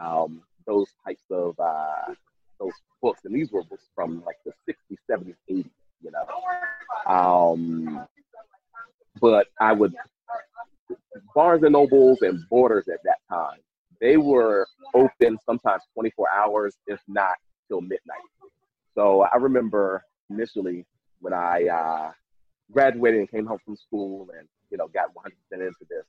[0.00, 2.14] um, those types of uh,
[2.58, 2.72] those
[3.02, 3.20] books.
[3.24, 5.70] And these were books from like the 60s, 70s, 80s,
[6.02, 7.12] you know.
[7.12, 8.06] Um,
[9.20, 9.94] but I would
[11.34, 13.58] Barnes and Nobles and Borders at that time.
[14.00, 17.36] They were open sometimes 24 hours, if not
[17.68, 18.20] till midnight.
[18.96, 20.86] So I remember initially
[21.20, 22.12] when I uh,
[22.72, 26.04] graduated and came home from school and you know got 100% into this,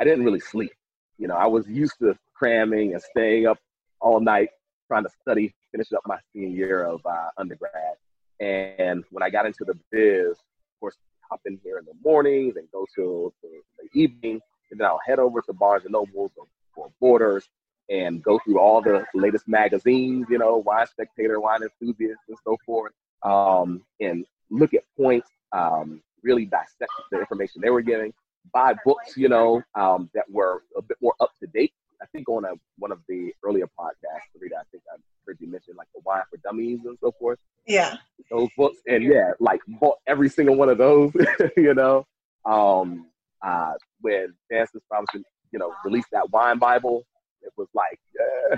[0.00, 0.72] I didn't really sleep.
[1.16, 3.58] You know, I was used to cramming and staying up
[4.00, 4.48] all night
[4.88, 7.94] trying to study, finish up my senior year of uh, undergrad.
[8.40, 10.96] And when I got into the biz, of course,
[11.30, 15.20] hop in here in the mornings and go till the evening, and then I'll head
[15.20, 17.48] over to Barnes and Nobles or, or Borders
[17.90, 22.56] and go through all the latest magazines, you know, Wine Spectator, Wine Enthusiast, and so
[22.64, 28.12] forth, um, and look at points, um, really dissect the information they were giving,
[28.52, 31.72] buy books, you know, um, that were a bit more up to date.
[32.02, 35.50] I think on a, one of the earlier podcasts, Rita, I think I heard you
[35.50, 37.38] mention like the Wine for Dummies and so forth.
[37.66, 37.96] Yeah.
[38.30, 41.12] Those books, and yeah, like bought every single one of those,
[41.56, 42.06] you know.
[42.44, 43.06] Um,
[43.42, 47.06] uh, when Jancis Robinson, you know, released that Wine Bible,
[47.44, 48.56] it was like uh,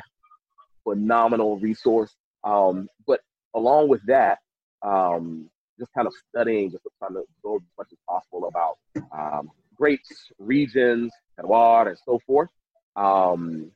[0.84, 2.14] phenomenal resource.
[2.44, 3.20] Um, but
[3.54, 4.38] along with that,
[4.82, 8.78] um, just kind of studying, just trying to absorb as much as possible about
[9.12, 12.48] um, grapes, regions, terroir, and so forth.
[12.94, 13.70] Um,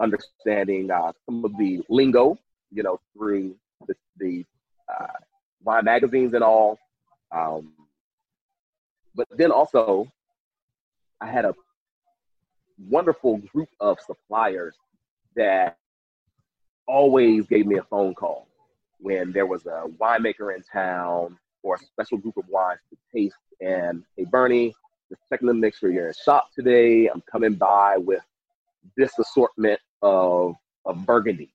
[0.00, 2.38] understanding uh, some of the lingo,
[2.72, 3.54] you know, through
[3.86, 4.44] the, the
[4.88, 5.06] uh,
[5.62, 6.78] wine magazines and all.
[7.30, 7.72] Um,
[9.14, 10.10] but then also,
[11.20, 11.54] I had a
[12.78, 14.74] wonderful group of suppliers
[15.36, 15.78] that
[16.86, 18.48] always gave me a phone call
[19.00, 23.36] when there was a winemaker in town or a special group of wines to taste.
[23.60, 24.74] And hey, Bernie,
[25.08, 27.08] just checking to make sure you're in shop today.
[27.08, 28.22] I'm coming by with
[28.96, 31.50] this assortment of of Burgundy.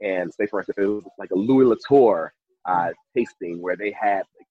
[0.00, 2.34] And say, for instance, it was like a Louis Latour
[2.64, 4.46] uh, tasting where they had like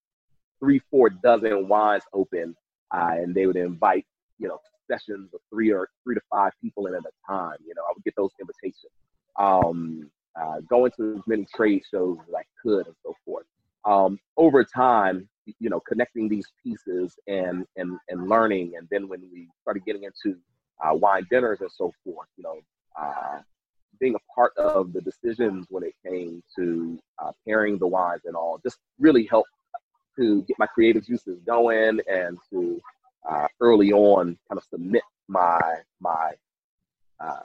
[0.59, 2.55] three, four dozen wines open,
[2.91, 4.05] uh, and they would invite,
[4.39, 4.59] you know,
[4.93, 7.57] sessions of three or three to five people in at a time.
[7.65, 8.91] You know, I would get those invitations.
[9.39, 13.45] Um, uh, going to as many trade shows as I could and so forth.
[13.85, 15.27] Um, over time,
[15.59, 20.03] you know, connecting these pieces and and and learning, and then when we started getting
[20.03, 20.37] into
[20.83, 22.59] uh, wine dinners and so forth, you know,
[22.99, 23.39] uh,
[23.99, 28.35] being a part of the decisions when it came to uh, pairing the wines and
[28.35, 29.49] all, just really helped
[30.17, 32.81] to get my creative juices going and to
[33.29, 35.59] uh, early on kind of submit my
[35.99, 36.31] my
[37.19, 37.43] uh,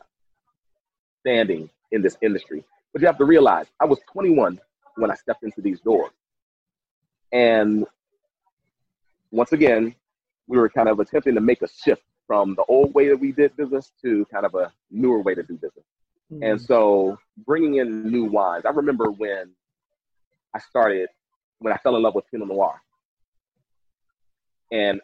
[1.21, 2.65] standing in this industry.
[2.93, 4.61] But you have to realize, I was 21
[4.97, 6.11] when I stepped into these doors.
[7.33, 7.87] And
[9.31, 9.95] once again,
[10.47, 13.33] we were kind of attempting to make a shift from the old way that we
[13.33, 15.85] did business to kind of a newer way to do business.
[16.33, 16.43] Mm-hmm.
[16.43, 19.51] And so bringing in new wines, I remember when
[20.55, 21.09] I started,
[21.59, 22.81] when I fell in love with Pinot Noir.
[24.73, 25.01] And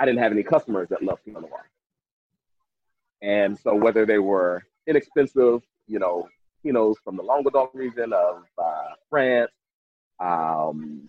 [0.00, 1.68] I didn't have any customers that loved Pinot Noir.
[3.22, 6.26] And so whether they were inexpensive, you know,
[6.64, 9.52] Pinots from the Languedoc region of uh, France,
[10.18, 11.08] um,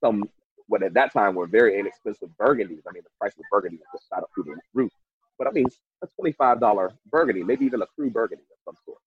[0.00, 0.28] some
[0.68, 2.82] what at that time were very inexpensive Burgundies.
[2.88, 4.90] I mean, the price of Burgundy was just shot up through the roof.
[5.38, 5.66] But I mean,
[6.02, 8.98] a twenty-five dollar Burgundy, maybe even a Cru Burgundy of some sort.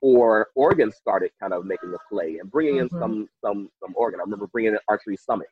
[0.00, 2.94] Or Oregon started kind of making a play and bringing mm-hmm.
[2.96, 4.20] in some some some Oregon.
[4.20, 5.48] I remember bringing in Archery Summit,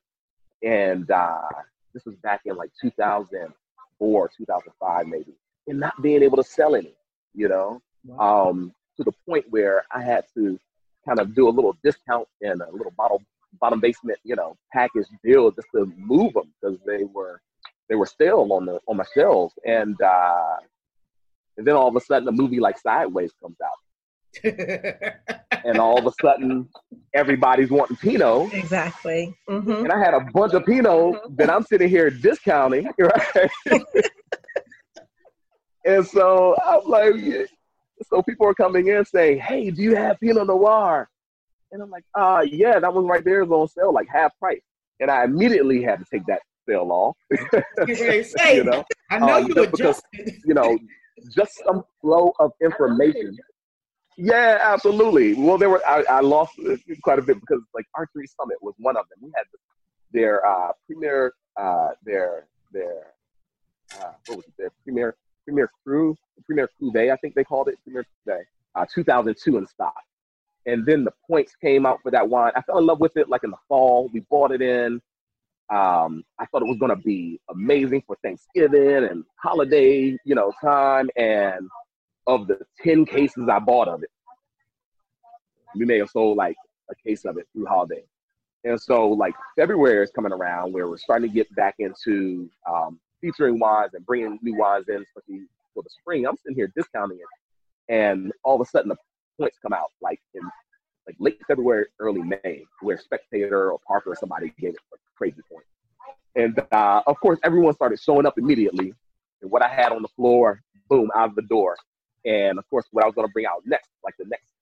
[0.63, 1.49] and uh,
[1.97, 5.33] this was back in like 2004, 2005 maybe,
[5.67, 6.95] and not being able to sell any,
[7.35, 8.51] you know, wow.
[8.51, 10.61] um, to the point where I had to
[11.07, 13.23] kind of do a little discount and a little bottle
[13.59, 17.41] bottom basement, you know, package deal just to move them because they were
[17.89, 20.57] they were still on the on my shelves, and uh,
[21.57, 23.79] and then all of a sudden a movie like Sideways comes out,
[25.65, 26.69] and all of a sudden
[27.15, 28.53] everybody's wanting Pinot.
[28.53, 29.35] Exactly.
[29.49, 29.71] Mm-hmm.
[29.71, 31.35] And I had a bunch of Pinot mm-hmm.
[31.37, 33.51] that I'm sitting here discounting, right?
[35.85, 37.15] and so I'm like,
[38.09, 41.09] so people are coming in saying, "Hey, do you have Pinot Noir?"
[41.73, 44.61] And I'm like, "Uh, yeah, that one right there is on sale, like half price."
[45.01, 47.17] And I immediately had to take that sale off.
[47.89, 50.03] you know, I know um, you because,
[50.45, 50.79] you know,
[51.35, 53.37] just some flow of information
[54.17, 55.35] yeah, absolutely.
[55.35, 56.59] Well, there were I, I, lost
[57.03, 59.19] quite a bit because like Archery Summit was one of them.
[59.23, 59.45] We had
[60.13, 63.13] their uh, premier, uh, their their
[64.01, 64.55] uh, what was it?
[64.59, 68.43] Their premier premier cru, premier cuvee, I think they called it premier cuvee,
[68.75, 69.95] uh, 2002 in stock.
[70.67, 72.53] And then the points came out for that wine.
[72.57, 74.11] I fell in love with it like in the fall.
[74.13, 75.01] We bought it in.
[75.71, 80.53] Um, I thought it was going to be amazing for Thanksgiving and holiday, you know,
[80.61, 81.09] time.
[81.17, 81.69] And
[82.27, 84.11] of the 10 cases I bought of it.
[85.75, 86.57] We may have sold like
[86.91, 88.03] a case of it through holiday.
[88.65, 92.99] And so like February is coming around where we're starting to get back into um,
[93.21, 96.27] featuring wines and bringing new wines in, especially for the spring.
[96.27, 97.93] I'm sitting here discounting it.
[97.93, 98.97] And all of a sudden the
[99.39, 100.43] points come out like in
[101.07, 105.41] like late February, early May, where Spectator or Parker or somebody gave it for crazy
[105.51, 105.65] point.
[106.35, 108.93] And uh, of course, everyone started showing up immediately.
[109.43, 111.77] And what I had on the floor, boom, out of the door.
[112.27, 114.53] And of course, what I was going to bring out next, like the next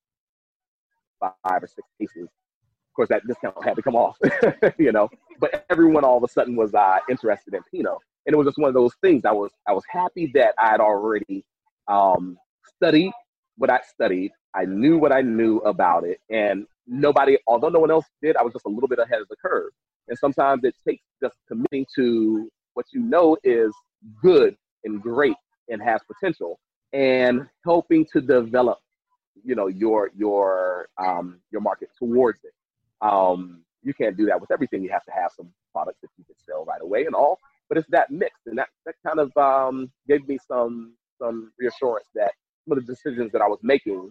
[1.21, 2.25] five or six pieces.
[2.25, 4.19] of course, that discount had to come off,
[4.79, 5.09] you know.
[5.41, 8.59] But everyone all of a sudden was uh, interested in Pinot, and it was just
[8.59, 9.25] one of those things.
[9.25, 11.45] I was I was happy that I had already
[11.89, 12.37] um,
[12.77, 13.13] studied
[13.57, 14.33] what I studied.
[14.55, 18.43] I knew what I knew about it, and nobody, although no one else did, I
[18.43, 19.71] was just a little bit ahead of the curve.
[20.09, 23.73] And sometimes it takes just committing to what you know is
[24.21, 25.37] good and great
[25.69, 26.59] and has potential,
[26.95, 28.79] and helping to develop,
[29.45, 32.53] you know, your your um, your market towards it.
[33.03, 34.83] Um, you can't do that with everything.
[34.83, 37.41] You have to have some products that you can sell right away and all.
[37.69, 42.07] But it's that mix, and that that kind of um, gave me some some reassurance
[42.15, 42.33] that
[42.65, 44.09] some of the decisions that I was making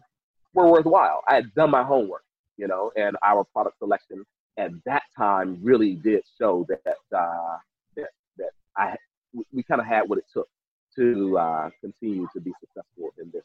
[0.54, 1.24] were worthwhile.
[1.28, 2.24] I had done my homework,
[2.58, 4.26] you know, and our product selection
[4.58, 7.58] at that time really did show that uh,
[7.96, 8.98] that that I
[9.34, 10.50] we, we kind of had what it took
[10.96, 13.44] to uh, continue to be successful in this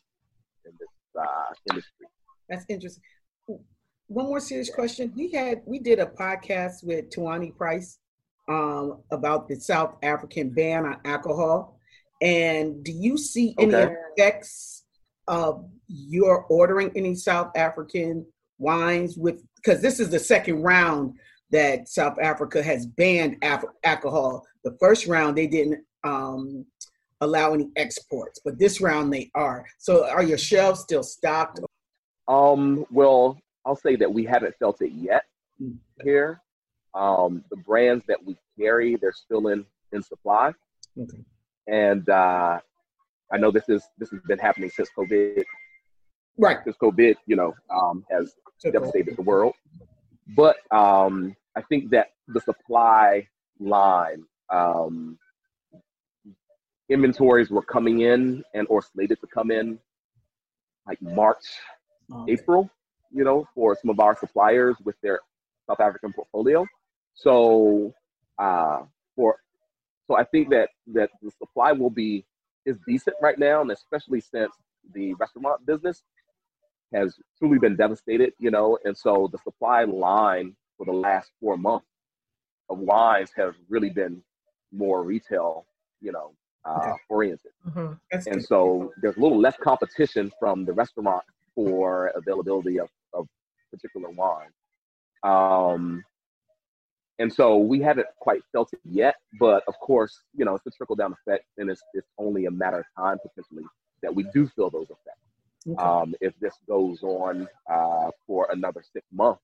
[0.65, 0.89] in this
[1.21, 2.07] uh, industry.
[2.49, 3.03] That's interesting.
[4.07, 5.13] One more serious question.
[5.17, 7.99] We had we did a podcast with Tawani Price
[8.49, 11.79] um, about the South African ban on alcohol.
[12.21, 13.95] And do you see any okay.
[14.17, 14.85] effects
[15.29, 18.27] of your ordering any South African
[18.59, 21.15] wines with because this is the second round
[21.51, 24.45] that South Africa has banned af- alcohol.
[24.65, 26.65] The first round they didn't um,
[27.21, 29.65] allow any exports, but this round they are.
[29.79, 31.61] So are your shelves still stocked?
[32.29, 35.25] Um, well, I'll say that we haven't felt it yet
[35.61, 35.77] mm.
[36.03, 36.41] here.
[36.95, 40.53] Um, the brands that we carry, they're still in in supply.
[41.01, 41.25] Okay.
[41.67, 42.61] And uh,
[43.33, 45.45] I know this is this has been happening since COVID.
[46.39, 46.59] Right.
[46.65, 48.33] Since COVID, you know, um, has
[48.73, 49.55] devastated the world.
[50.37, 53.27] But um, I think that the supply
[53.59, 55.19] line um,
[56.89, 59.79] inventories were coming in and or slated to come in
[60.87, 61.45] like March,
[62.13, 62.33] okay.
[62.33, 62.71] April,
[63.13, 65.21] you know, for some of our suppliers with their
[65.67, 66.67] South African portfolio.
[67.15, 67.93] So
[68.39, 68.81] uh,
[69.15, 69.37] for
[70.07, 72.25] so I think that that the supply will be
[72.65, 74.53] is decent right now, and especially since
[74.95, 76.03] the restaurant business
[76.95, 81.59] has truly been devastated, you know, and so the supply line for the last four
[81.59, 81.87] months
[82.71, 84.23] of wines has really been
[84.73, 85.67] more retail,
[86.01, 86.33] you know,
[86.69, 86.93] uh, okay.
[87.09, 87.53] oriented.
[87.69, 87.95] Mm-hmm.
[88.33, 93.27] And so there's a little less competition from the restaurant for availability of, of
[93.71, 94.51] particular wine.
[95.23, 96.05] Um,
[97.19, 100.71] and so we haven't quite felt it yet, but of course, you know, it's a
[100.71, 103.65] trickle down effect, and it's, it's only a matter of time potentially
[104.03, 105.29] that we do feel those effects.
[105.69, 105.83] Okay.
[105.83, 109.43] Um, if this goes on uh, for another six months,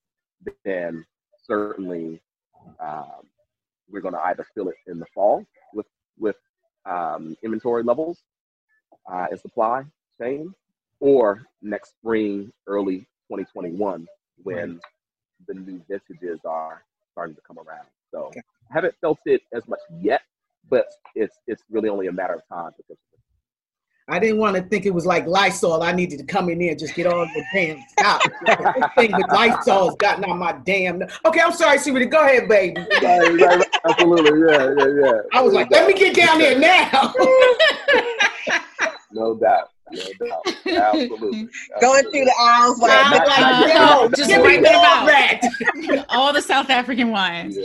[0.63, 1.05] then
[1.45, 2.21] certainly
[2.79, 3.23] um,
[3.89, 5.85] we're going to either feel it in the fall with
[6.17, 6.37] with
[6.85, 8.19] um, inventory levels
[9.11, 9.83] uh, and supply
[10.21, 10.53] chain,
[10.99, 14.07] or next spring, early 2021,
[14.43, 14.79] when right.
[15.47, 17.87] the new vintages are starting to come around.
[18.11, 18.41] So okay.
[18.71, 20.21] I haven't felt it as much yet,
[20.69, 22.97] but it's it's really only a matter of time because
[24.07, 25.81] I didn't want to think it was like Lysol.
[25.81, 28.21] I needed to come in there and just get all the damn stop.
[28.45, 31.01] this thing with Lysol has gotten on my damn.
[31.25, 32.05] Okay, I'm sorry, Sweetie.
[32.05, 32.79] Go ahead, baby.
[33.01, 35.21] Right, right, absolutely, yeah, yeah, yeah.
[35.33, 37.13] I was like, let me get down there now.
[39.11, 39.71] no doubt.
[39.91, 40.47] No doubt.
[40.65, 41.47] Absolutely.
[41.81, 46.05] Going through the aisles like, not, like yo, just bring it about that.
[46.09, 47.57] All the South African wines.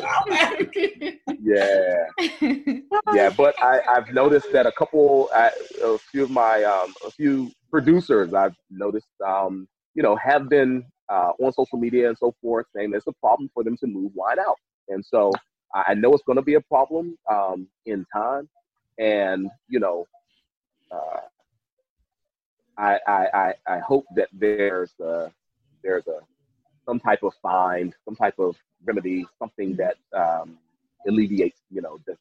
[1.40, 2.06] Yeah.
[2.40, 2.74] yeah.
[3.14, 3.30] yeah.
[3.30, 5.50] But I, I've noticed that a couple, uh,
[5.82, 10.84] a few of my, um, a few producers I've noticed, um, you know, have been
[11.08, 14.12] uh, on social media and so forth saying it's a problem for them to move
[14.14, 14.56] wine out.
[14.88, 15.32] And so
[15.74, 18.48] I know it's going to be a problem um, in time.
[18.98, 20.06] And, you know,
[20.90, 21.20] uh,
[22.80, 22.98] I,
[23.34, 25.30] I, I hope that there's a,
[25.82, 26.20] there's a
[26.86, 30.58] some type of find, some type of remedy, something that um,
[31.06, 32.16] alleviates, you know, the,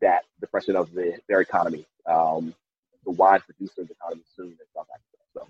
[0.00, 2.54] that depression of the, their economy, um,
[3.04, 5.18] the wine producers' economy soon in South Africa.
[5.34, 5.48] So,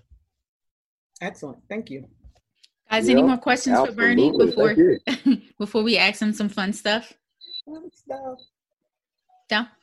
[1.21, 1.59] excellent.
[1.67, 2.07] Thank you.
[2.89, 3.95] Guys, yep, any more questions absolutely.
[3.95, 7.13] for Bernie before before we ask him some fun stuff?
[7.65, 8.39] Fun stuff.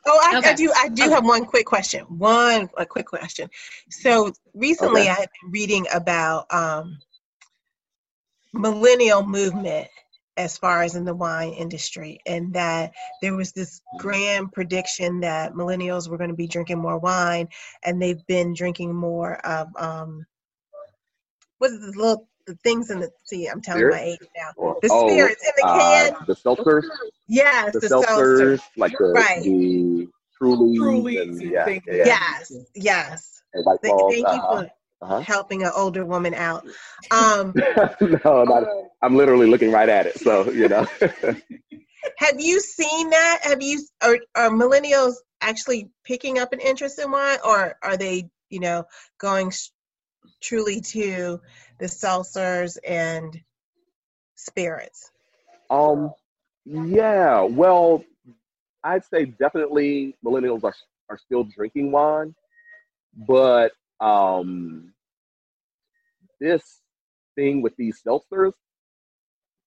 [0.05, 0.49] Oh, I, okay.
[0.49, 0.71] I, do.
[0.75, 1.11] I do okay.
[1.13, 2.05] have one quick question.
[2.05, 3.49] One a quick question.
[3.89, 5.09] So recently, okay.
[5.09, 6.97] I have been reading about um,
[8.53, 9.87] millennial movement
[10.37, 15.53] as far as in the wine industry, and that there was this grand prediction that
[15.53, 17.47] millennials were going to be drinking more wine,
[17.83, 20.25] and they've been drinking more of um,
[21.57, 23.47] what is this little the things in the see.
[23.47, 23.93] I'm telling Spirit?
[23.95, 24.49] my age now.
[24.57, 26.15] Or- The oh, spirits in the uh, can.
[26.27, 26.83] the seltzers,
[27.27, 28.59] yes, the, the, seltzers, seltzer.
[28.77, 29.43] like the Right.
[29.43, 30.07] the
[30.41, 33.41] Trulies, Trulies and and yeah, yeah, Yes, yes.
[33.53, 35.19] and White Thank, thank you uh-huh, for uh-huh.
[35.21, 36.65] helping an older woman out.
[37.11, 37.53] Um,
[38.01, 38.63] no, not,
[39.01, 40.19] I'm literally looking right at it.
[40.19, 40.87] So you know,
[42.17, 43.39] have you seen that?
[43.43, 48.29] Have you are, are millennials actually picking up an interest in wine, or are they,
[48.49, 48.85] you know,
[49.19, 49.69] going sh-
[50.41, 51.41] truly to
[51.79, 53.41] the seltzers and
[54.35, 55.11] spirits?
[55.69, 56.13] um,
[56.65, 57.41] yeah.
[57.41, 58.03] Well,
[58.83, 60.73] I'd say definitely millennials are
[61.09, 62.35] are still drinking wine,
[63.27, 64.93] but um,
[66.39, 66.81] this
[67.35, 68.53] thing with these seltzers,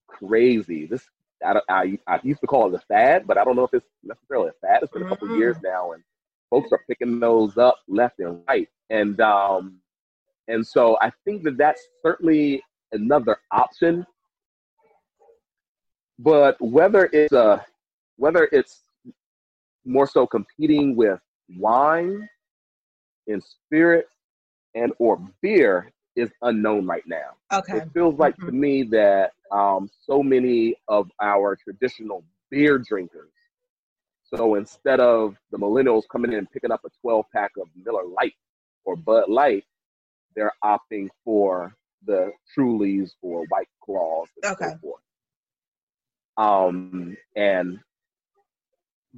[0.08, 0.86] crazy.
[0.86, 1.08] This
[1.44, 3.86] I, I I used to call it a fad, but I don't know if it's
[4.02, 4.82] necessarily a fad.
[4.82, 5.36] It's been a couple Mhm.
[5.36, 6.02] years now, and
[6.50, 9.80] folks are picking those up left and right, and um,
[10.50, 14.04] and so I think that that's certainly another option.
[16.18, 17.64] But whether it's a
[18.16, 18.82] whether it's
[19.84, 21.20] more so competing with
[21.56, 22.28] wine
[23.26, 24.08] and spirit
[24.74, 27.30] and or beer is unknown right now.
[27.52, 27.78] Okay.
[27.78, 33.30] It feels like to me that um, so many of our traditional beer drinkers.
[34.24, 38.04] So instead of the millennials coming in and picking up a 12 pack of Miller
[38.04, 38.34] Lite
[38.84, 39.64] or Bud Light,
[40.34, 41.74] they're opting for
[42.06, 44.72] the Trulies or White Claws and Okay.
[44.72, 45.02] so forth.
[46.36, 47.80] Um, and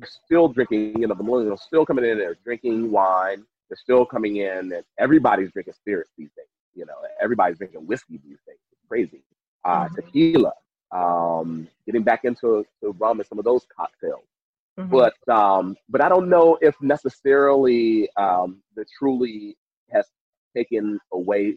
[0.05, 3.45] still drinking, you know, the millennials still coming in they're drinking wine.
[3.69, 6.47] They're still coming in and everybody's drinking spirits these days.
[6.75, 8.59] You know, everybody's drinking whiskey these days.
[8.73, 9.23] It's crazy.
[9.65, 9.95] Uh, Mhm.
[9.95, 10.53] Tequila,
[10.93, 14.25] um, getting back into to rum and some of those cocktails.
[14.77, 15.05] Mhm.
[15.05, 19.57] But um, but I don't know if necessarily um, the truly
[19.91, 20.07] has
[20.57, 21.57] taken away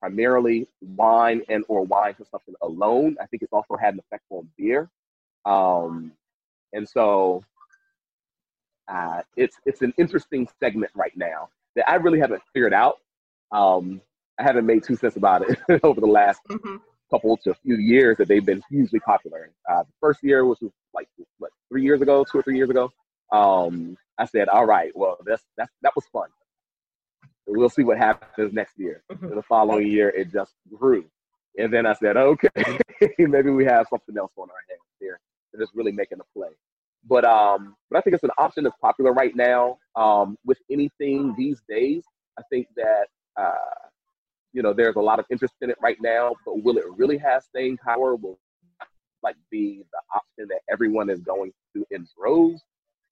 [0.00, 3.16] primarily wine and or wine consumption alone.
[3.20, 4.88] I think it's also had an effect on beer.
[5.46, 6.12] Um,
[6.72, 7.42] and so
[8.88, 12.98] uh, it's it's an interesting segment right now that I really haven't figured out.
[13.52, 14.00] Um,
[14.38, 16.80] I haven't made two cents about it over the last Mhm.
[17.10, 19.50] couple to a few years that they've been hugely popular.
[19.70, 22.70] Uh, the first year, which was like what three years ago, two or three years
[22.70, 22.90] ago,
[23.32, 26.28] um, I said, "All right, well, that's that's that was fun.
[27.46, 31.04] We'll see what happens next year." And the following year, it just grew,
[31.58, 32.48] and then I said, "Okay,
[33.18, 35.20] maybe we have something else on our hands here
[35.52, 36.50] that is really making a play."
[37.06, 39.78] But um, but I think it's an option that's popular right now.
[39.96, 42.04] Um, with anything these days,
[42.38, 43.88] I think that uh,
[44.52, 46.34] you know there's a lot of interest in it right now.
[46.46, 48.16] But will it really have staying power?
[48.16, 48.38] Will
[49.22, 52.62] like be the option that everyone is going to in droves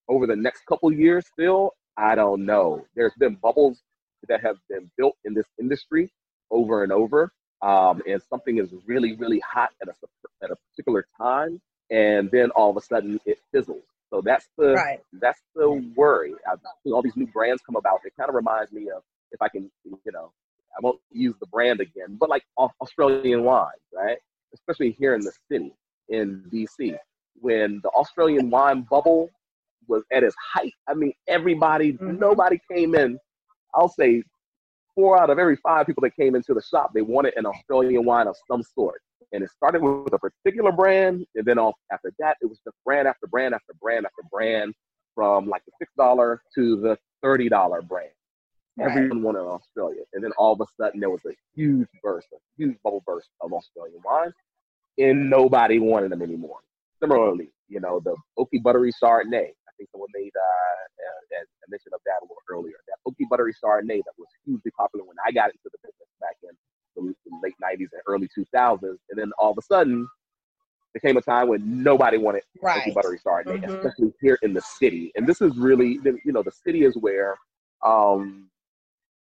[0.09, 1.27] over the next couple years?
[1.33, 2.85] Still, I don't know.
[2.95, 3.83] There's been bubbles
[4.29, 6.11] that have been built in this industry
[6.51, 9.95] over and over, um, and something is really really hot at a
[10.45, 11.61] at a particular time,
[11.91, 13.85] and then all of a sudden it fizzles.
[14.11, 15.01] So that's the Right.
[15.15, 16.35] that's the worry.
[16.47, 16.55] I,
[16.91, 18.01] all these new brands come about.
[18.05, 20.33] It kind of reminds me of if I can, you know,
[20.77, 24.19] I won't use the brand again, but like Australian wine, right?
[24.55, 25.73] Especially here in the city,
[26.09, 26.99] in DC,
[27.41, 29.31] when the Australian wine bubble
[29.89, 30.73] was at its height.
[30.89, 32.19] I mean, everybody, Mhm.
[32.19, 33.19] nobody came in.
[33.75, 34.23] I'll say
[34.95, 38.05] four out of every five people that came into the shop, they wanted an Australian
[38.05, 39.01] wine of some sort.
[39.33, 42.77] And it started with a particular brand, and then off after that, it was just
[42.85, 44.75] brand after brand after brand after brand,
[45.15, 48.11] from like the six dollar to the thirty dollar brand.
[48.77, 48.91] Right.
[48.91, 52.37] Everyone wanted Australia, and then all of a sudden there was a huge burst, a
[52.57, 54.35] huge bubble burst of Australian wines,
[54.99, 56.59] and nobody wanted them anymore.
[57.01, 59.53] Similarly, you know, the oaky buttery Chardonnay.
[59.83, 62.77] Think someone made uh, uh, a mention of that a little earlier.
[62.87, 66.37] That oaky buttery Chardonnay that was hugely popular when I got into the business back
[66.45, 66.51] in
[66.95, 68.79] the the late '90s and early 2000s,
[69.11, 70.07] and then all of a sudden
[70.95, 72.95] there came a time when nobody wanted oaky Right.
[72.95, 73.75] buttery Chardonnay, Mhm.
[73.75, 75.11] especially here in the city.
[75.17, 77.37] And this is really, you know, the city is where
[77.83, 78.49] um,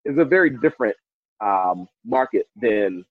[0.05, 0.97] is a very different
[1.41, 3.05] um, market than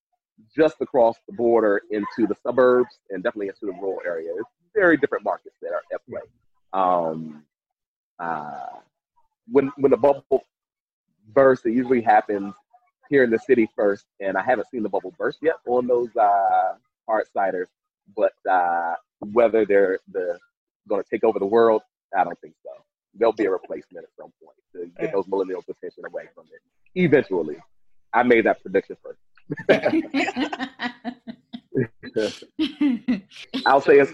[0.56, 4.32] just across the border into the suburbs and definitely into the rural area.
[4.38, 6.22] It's very different markets that are at play.
[6.74, 7.44] Um,
[8.20, 8.68] uh,
[9.52, 10.44] when when the bubble
[11.34, 12.54] bursts, it usually happens
[13.10, 16.16] here in the city first, and I haven't seen the bubble burst yet on those
[16.16, 16.74] uh,
[17.08, 17.68] hard ciders.
[18.16, 18.96] But uh,
[19.32, 20.38] whether they're the
[20.88, 21.82] going to take over the world,
[22.18, 22.70] I don't think so.
[23.16, 25.12] There'll be a replacement at some point to get Yeah.
[25.12, 26.62] those millennials' attention away from it.
[26.96, 27.58] Eventually,
[28.14, 29.20] I made that prediction first.
[33.66, 34.12] I'll say it's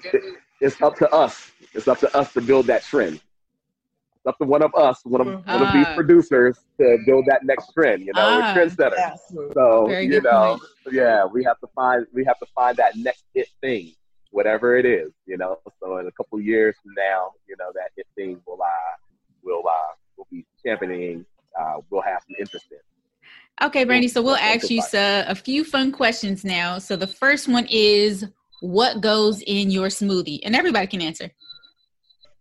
[0.62, 1.52] it's up to us.
[1.74, 3.16] It's up to us to build that trend.
[3.16, 5.46] It's up to one of us, one of, Mhm.
[5.48, 5.96] one of these Ah.
[5.96, 8.02] producers to build that next trend.
[8.02, 8.54] You know, Ah.
[8.56, 8.98] we're trendsetters.
[8.98, 9.34] Yes.
[9.54, 10.60] So Very you good know,
[10.92, 13.94] yeah, we have to find we have to find that next hit thing,
[14.32, 15.12] whatever it is.
[15.26, 18.42] You know, so in a couple of years from now, you know, that hit thing
[18.46, 18.96] will uh
[19.44, 21.26] will uh will be championing.
[21.58, 22.78] Uh, we'll have some interest in.
[23.66, 24.08] Okay, Brandy.
[24.08, 25.02] So we'll ask you fine.
[25.02, 26.78] uh, a few fun questions now.
[26.78, 28.26] So the first one is,
[28.62, 30.40] what goes in your smoothie?
[30.46, 31.30] And everybody can answer.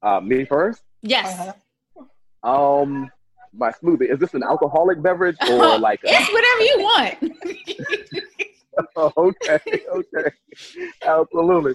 [0.03, 0.82] Uh, me first.
[1.03, 1.26] Yes.
[2.44, 2.80] Uh-huh.
[2.82, 3.11] Um,
[3.53, 8.18] my smoothie is this an alcoholic beverage or like a, it's whatever you want.
[9.16, 10.30] okay, okay,
[11.05, 11.74] absolutely.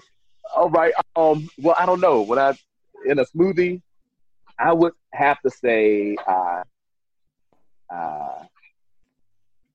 [0.56, 0.92] All right.
[1.16, 1.48] Um.
[1.58, 2.22] Well, I don't know.
[2.22, 2.56] When I
[3.06, 3.82] in a smoothie,
[4.58, 6.62] I would have to say, uh,
[7.92, 8.48] uh, I'm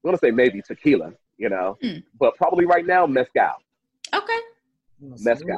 [0.03, 1.13] gonna say maybe tequila.
[1.37, 1.97] You know, Hmm.
[2.19, 3.53] but probably right now mezcal.
[4.13, 4.39] okay.
[4.99, 5.57] Mezcal.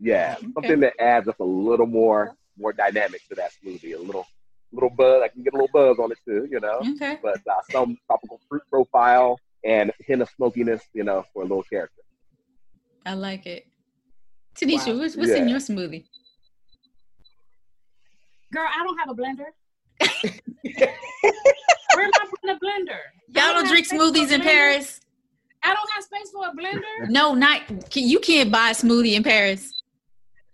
[0.00, 0.46] Yeah, Okay.
[0.54, 3.94] something that adds just a little more more dynamic to that smoothie.
[3.94, 4.26] A little
[4.72, 5.22] little buzz.
[5.24, 6.46] I can get a little buzz on it too.
[6.50, 7.18] You know, Okay.
[7.22, 10.82] but uh, some tropical fruit profile and hint of smokiness.
[10.92, 12.02] You know, for a little character.
[13.06, 13.66] I like it.
[14.54, 14.98] Tanisha, Wow.
[14.98, 16.04] what's, what's in your smoothie?
[18.52, 19.46] Girl, I don't have a blender.
[21.94, 22.98] Where am I putting a blender?
[23.28, 24.40] Y'all don't have drink space for a smoothies in.
[24.42, 25.00] Paris?
[25.62, 27.08] I don't have space for a blender.
[27.10, 29.72] No, not you can't buy a smoothie in Paris.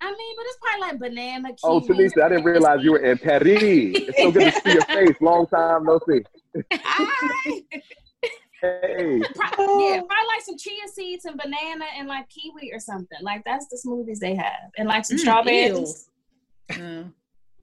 [0.04, 1.48] I mean, but it's probably like banana.
[1.62, 3.46] Oh, kiwi, Tanisha, I didn't realize you were in Paris.
[3.62, 5.16] It's so good to see your face.
[5.22, 6.20] Long time no see.
[6.72, 7.62] Hi.
[8.60, 9.26] Hey, yeah,
[9.58, 13.18] probably like some chia seeds and banana and like kiwi or something.
[13.20, 16.08] Like that's the smoothies they have, and like some Mm, strawberries.
[16.70, 17.02] Uh,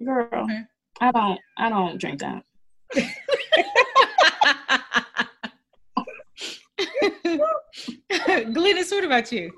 [0.05, 0.59] Girl, Okay.
[0.99, 2.43] I don't, I don't drink that.
[8.53, 9.51] Glynis, what about you?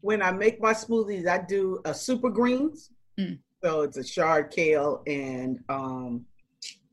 [0.00, 2.90] When I make my smoothies, I do a super greens.
[3.18, 3.38] Mm.
[3.62, 6.24] So it's a chard kale and um,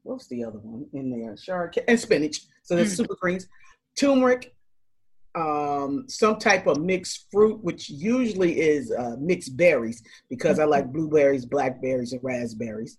[0.03, 1.35] what's the other one in there?
[1.35, 2.41] Chard kale and spinach.
[2.63, 2.97] So that's Mm.
[2.97, 3.47] super greens,
[3.95, 4.53] turmeric,
[5.35, 10.91] um, some type of mixed fruit, which usually is uh, mixed berries because I like
[10.91, 12.97] blueberries, blackberries, and raspberries.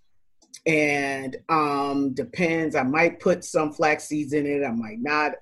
[0.64, 2.74] And um, depends.
[2.76, 4.64] I might put some flax seeds in it.
[4.64, 5.32] I might not.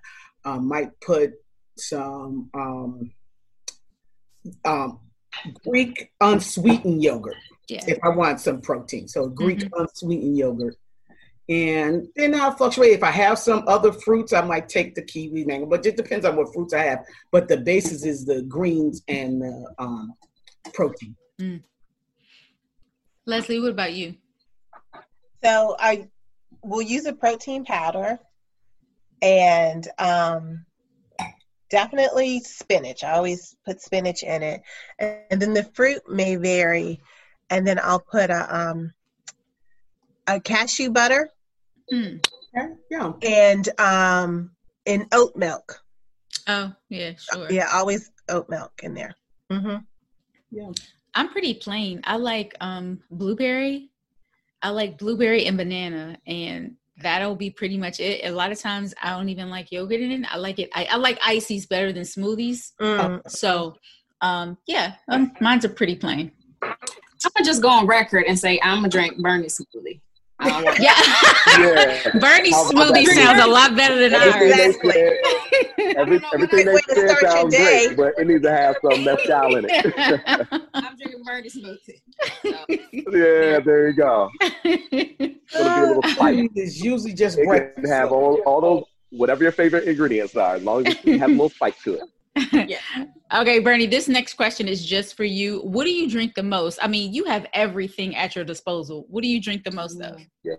[0.44, 1.34] I might put
[1.76, 2.50] some.
[2.54, 3.12] Um,
[4.64, 5.00] um,
[5.66, 7.36] Greek unsweetened yogurt
[7.68, 7.84] Yeah.
[7.86, 9.08] if I want some protein.
[9.08, 10.76] So Greek unsweetened yogurt.
[11.48, 12.92] And then I'll fluctuate.
[12.92, 16.26] If I have some other fruits, I might take the kiwi mango, but it depends
[16.26, 17.04] on what fruits I have.
[17.30, 20.14] But the basis is the greens and the um,
[20.74, 21.14] protein.
[23.26, 24.16] Leslie, what about you?
[25.44, 26.08] So I
[26.64, 28.18] will use a protein powder
[29.22, 30.66] and um,
[31.70, 33.04] definitely spinach.
[33.04, 34.62] I always put spinach in it.
[34.98, 37.00] And then the fruit may vary.
[37.50, 38.92] And then I'll put a um,
[40.26, 41.30] a cashew butter.
[41.92, 42.74] Okay?
[42.90, 43.12] Yeah.
[43.22, 44.50] and um,
[44.86, 45.82] and oat milk.
[46.48, 47.50] Oh, yeah, sure.
[47.50, 49.14] Yeah, always oat milk in there.
[49.50, 49.76] hmm
[50.50, 50.70] Yeah.
[51.14, 52.00] I'm pretty plain.
[52.04, 53.90] I like um blueberry.
[54.62, 58.24] I like blueberry and banana, and that'll be pretty much it.
[58.24, 60.32] A lot of times I don't even like yogurt in it.
[60.32, 60.70] I like it.
[60.74, 62.72] I, I like ices better than smoothies.
[62.80, 63.28] Mm.
[63.30, 63.76] So,
[64.20, 66.32] um, yeah, um, mine's are pretty plain.
[66.62, 70.00] I'm gonna just go on record and say I'm gonna drink Bernie smoothie.
[70.38, 70.92] I don't want Yeah,
[71.58, 72.10] yeah.
[72.18, 73.14] Bernie's smoothie that?
[73.14, 74.76] sounds a lot better than Everything ours.
[74.76, 74.92] Exactly.
[74.92, 77.86] said, every, everything they to said start your sounds day.
[77.86, 80.62] great, but it needs to have some mezcal in it.
[80.74, 82.00] I'm drinking Bernie smoothie.
[82.42, 84.28] So, yeah, there you go.
[84.40, 86.48] It's gonna be a little spice.
[86.54, 87.88] It's usually just It breakfast.
[87.92, 91.28] have so- all, all those whatever your favorite ingredients are, as long as you have
[91.30, 92.02] a little spice to it.
[93.34, 95.60] okay, Bernie, this next question is just for you.
[95.60, 96.78] What do you drink the most?
[96.82, 99.06] I mean, you have everything at your disposal.
[99.08, 100.20] What do you drink the most of?
[100.44, 100.54] Yeah,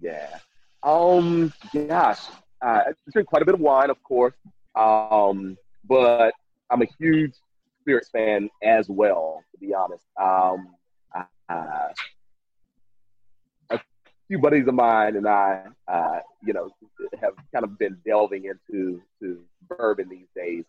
[0.00, 0.38] yeah.
[0.82, 1.52] Um,
[1.88, 2.20] gosh,
[2.62, 4.34] uh, I drink quite a bit of wine, of course.
[4.74, 5.56] Um,
[5.88, 6.32] but
[6.70, 7.34] I'm a huge
[7.80, 10.04] spirits fan as well, to be honest.
[10.20, 10.74] Um,
[11.48, 11.88] uh,
[14.28, 16.70] few buddies of mine and I, uh, you know,
[17.20, 20.64] have kind of been delving into to bourbon these days,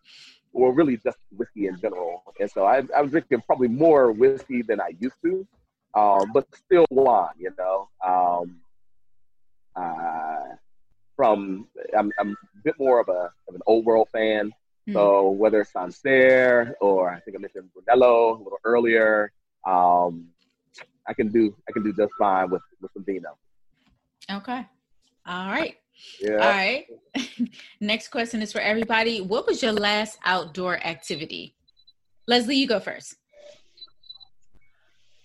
[0.53, 2.23] or really just whiskey in general.
[2.39, 5.47] And so I, I'm drinking probably more whiskey than I used to,
[5.93, 7.89] um, but still wine, you know.
[8.05, 8.59] Um,
[9.75, 10.55] uh,
[11.15, 14.51] from I'm, I'm a bit more of a of an old world fan.
[14.85, 14.93] Hmm.
[14.93, 19.31] So whether it's Sancerre or I think I mentioned Brunello a little earlier,
[19.65, 20.27] um,
[21.07, 23.37] I can do I can do just fine with with some vino.
[24.31, 24.65] Okay.
[25.25, 25.75] All right.
[26.21, 26.33] Yeah.
[26.33, 26.85] All right.
[27.79, 29.21] Next question is for everybody.
[29.21, 31.55] What was your last outdoor activity?
[32.27, 33.15] Leslie, you go first.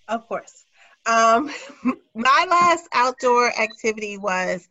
[0.07, 0.65] Of course.
[1.05, 1.51] Um,
[2.15, 4.67] my last outdoor activity was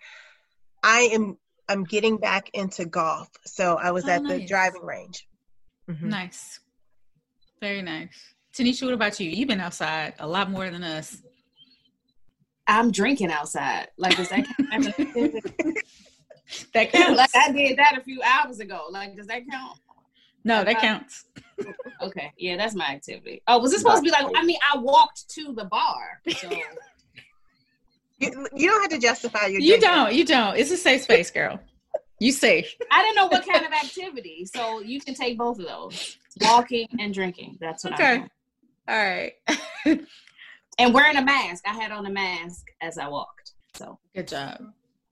[0.83, 3.31] I am I'm getting back into golf.
[3.47, 5.27] So I was Oh, at the driving range.
[5.89, 6.03] Mhm.
[6.03, 6.61] Nice.
[7.61, 8.35] Very nice.
[8.53, 9.31] Tanisha, what about you?
[9.31, 11.23] You've been outside a lot more than us.
[12.73, 13.89] I'm drinking outside.
[13.99, 14.69] Like, does that count?
[14.73, 15.43] as an activity?
[16.75, 17.17] That counts.
[17.19, 18.87] like I did that a few hours ago.
[18.91, 19.79] Like, does that count?
[20.45, 21.25] no, that counts.
[22.03, 23.41] Okay, yeah, that's my activity.
[23.47, 24.27] Oh, was this supposed to be like?
[24.35, 26.21] I mean, I walked to the bar.
[26.35, 26.51] So
[28.19, 29.89] You, you don't have to justify your You drinking.
[29.89, 30.13] don't.
[30.13, 30.57] You don't.
[30.57, 31.61] It's a safe space, girl.
[32.19, 32.75] You safe.
[32.91, 34.45] I didn't know what kind of activity.
[34.47, 37.59] So you can take both of those: walking and drinking.
[37.61, 38.25] That's what Okay.
[38.25, 38.31] I'm.
[38.89, 39.35] All right.
[40.79, 41.65] And wearing a mask.
[41.67, 43.53] I had on a mask as I walked.
[43.75, 44.59] So Good job.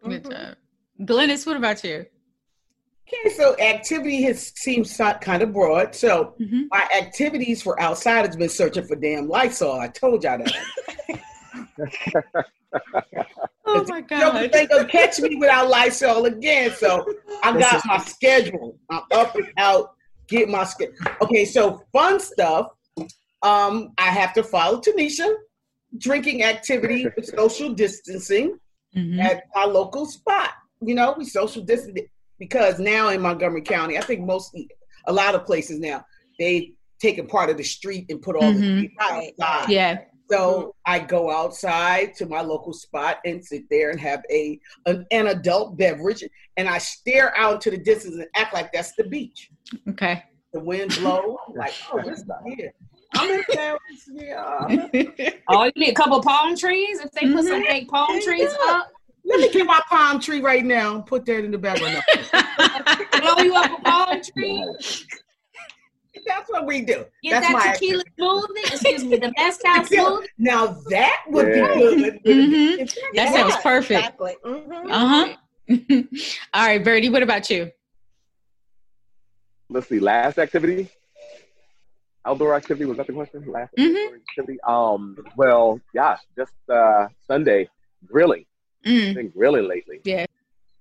[0.02, 0.30] Good Mhm.
[0.30, 0.56] job.
[1.02, 2.06] Glynis, what about you?
[3.06, 5.94] Okay, so activity has seems so- kind of broad.
[5.94, 6.62] So Mm-hmm.
[6.70, 9.78] my activities for outside has been searching for damn Lysol.
[9.80, 11.20] I told y'all that.
[13.72, 14.50] Oh my God.
[14.52, 16.72] They gonna catch me without Lysol again.
[16.72, 17.04] So
[17.42, 18.76] I got is- my schedule.
[18.90, 19.92] I'm up and out.
[20.28, 20.94] Get my schedule.
[21.22, 22.68] Okay, so fun stuff.
[23.42, 25.32] Um, I have to follow Tanisha.
[25.98, 28.58] Drinking activity with social distancing
[28.96, 29.20] Mhm.
[29.22, 30.50] at our local spot.
[30.80, 32.00] You know, we social distance
[32.40, 34.52] because now in Montgomery County, I think most,
[35.06, 36.04] a lot of places now,
[36.40, 38.60] they taken part of the street and put all Mhm.
[38.60, 39.06] the people
[39.38, 39.70] outside.
[39.70, 39.98] Yeah.
[40.28, 45.06] So I go outside to my local spot and sit there and have a an,
[45.12, 46.24] an adult beverage,
[46.56, 49.50] and I stare out to the distance and act like that's the beach.
[49.88, 50.22] Okay.
[50.52, 52.24] The wind blows, like oh, this is
[52.56, 52.72] here.
[53.14, 53.80] I'm in Paris,
[54.12, 55.30] yeah.
[55.48, 57.00] Oh, you need a couple palm trees?
[57.00, 58.88] If they put some fake palm trees up,
[59.24, 62.02] Let me get my palm tree right now and put that in the background.
[63.20, 64.64] blow you up a palm tree,
[66.26, 67.04] That's what we do.
[67.22, 70.26] get That's my that tequila smoothie, excuse me, the mezcal smoothie.
[70.38, 71.74] Now that would Yeah.
[71.74, 72.24] be good.
[72.24, 72.78] Mhm.
[72.78, 74.00] If- That sounds perfect.
[74.00, 74.36] Exactly.
[74.44, 74.90] Mhm.
[74.90, 76.02] Uh huh.
[76.54, 77.70] All right, Birdie, what about you?
[79.68, 80.00] Let's see.
[80.00, 80.90] Last activity.
[82.26, 83.44] Outdoor activity was that the question?
[83.50, 84.14] Last Mhm.
[84.14, 84.60] activity.
[84.62, 85.16] Um.
[85.36, 87.68] Well, gosh, just uh, Sunday
[88.06, 88.44] grilling.
[88.84, 89.14] Mm.
[89.14, 90.00] Been grilling lately.
[90.04, 90.26] Yeah.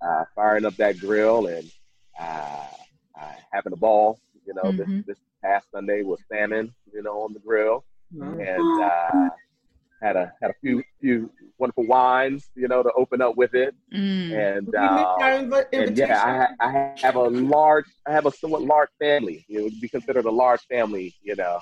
[0.01, 1.69] Uh, firing up that grill and
[2.19, 2.67] uh,
[3.19, 4.19] uh, having a ball.
[4.45, 4.77] You know, Mhm.
[4.77, 6.73] this this past Sunday was salmon.
[6.93, 8.45] You know, on the grill Mhm.
[8.47, 9.29] and uh,
[10.01, 12.49] had a had a few few wonderful wines.
[12.55, 13.75] You know, to open up with it.
[13.93, 14.57] Mm.
[14.57, 18.89] And uh, our and yeah, I, I have a large, I have a somewhat large
[18.99, 19.45] family.
[19.49, 21.59] It would be considered a large family, you know,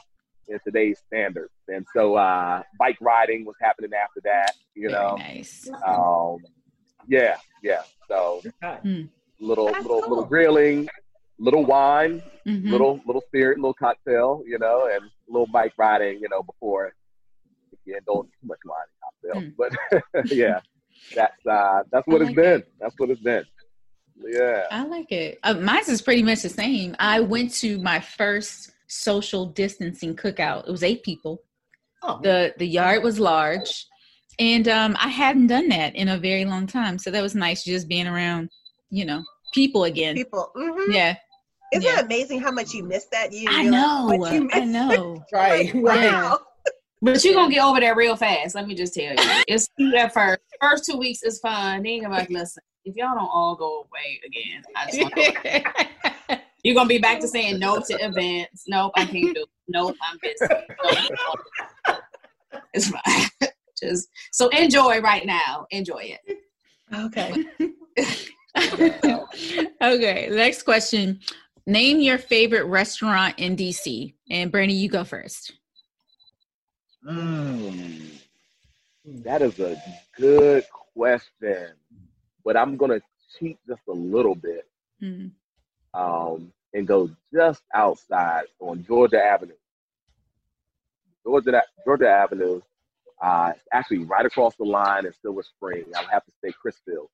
[0.47, 1.53] in today's standards.
[1.67, 5.15] And so, uh, bike riding was happening after that, you Very know.
[5.17, 5.69] nice.
[5.85, 6.37] Um,
[7.07, 7.83] yeah, yeah.
[8.09, 9.09] So, Mm.
[9.39, 10.09] little, That's little, cool.
[10.09, 10.89] little grilling,
[11.39, 12.69] little wine, Mhm.
[12.71, 16.93] little, little spirit, little cocktail, you know, and little bike riding, you know, before
[17.87, 18.85] you indulge too much wine
[19.33, 19.71] and cocktail.
[19.71, 20.13] Mm.
[20.23, 20.59] But yeah,
[21.15, 22.59] that's uh, that's what I it's like been.
[22.61, 22.71] it.
[22.79, 23.45] That's what it's been.
[24.19, 24.63] Yeah.
[24.71, 25.39] I like it.
[25.43, 26.95] Uh, mine's is pretty much the same.
[26.99, 30.67] I went to my first social distancing cookout.
[30.67, 31.41] It was eight people.
[32.03, 33.85] Oh, the The yard was large,
[34.39, 36.97] and um, I hadn't done that in a very long time.
[36.99, 38.49] So that was nice, just being around,
[38.89, 39.23] you know,
[39.53, 40.15] people again.
[40.15, 40.51] People.
[40.55, 41.15] hmm Yeah,
[41.73, 41.99] Isn't Yeah.
[41.99, 43.31] it amazing how much you miss that?
[43.33, 43.77] You I know.
[43.87, 45.23] how much you I know.
[45.31, 46.03] right, right.
[46.03, 46.35] Yeah.
[47.01, 48.55] But you're gonna get over that real fast.
[48.55, 49.15] Let me just tell you.
[49.47, 50.39] It's at first.
[50.59, 51.83] First two weeks is fun.
[51.83, 56.75] Then you're like, listen, if y'all don't all go away again, I just wanna You're
[56.75, 58.63] gonna be back to saying no to events.
[58.67, 59.41] Nope, I can't do.
[59.41, 59.49] It.
[59.67, 60.53] Nope, I'm busy.
[61.85, 61.99] Nope.
[62.73, 63.49] It's fine.
[63.79, 65.67] Just so enjoy right now.
[65.69, 66.37] Enjoy it.
[66.93, 67.45] Okay.
[69.81, 71.19] okay, next question.
[71.67, 74.15] Name your favorite restaurant in DC.
[74.31, 75.53] And Bernie, you go first.
[77.07, 78.19] Mm,
[79.23, 79.81] that is a
[80.17, 81.69] good question,
[82.43, 82.99] but I'm gonna
[83.37, 84.65] cheat just a little bit
[85.01, 85.31] Mm.
[85.93, 89.55] um, and go just outside on Georgia Avenue.
[91.23, 92.61] Georgia Georgia Avenue,
[93.21, 95.85] uh, actually right across the line in Silver Spring.
[95.95, 97.07] I would have to say Crisfield.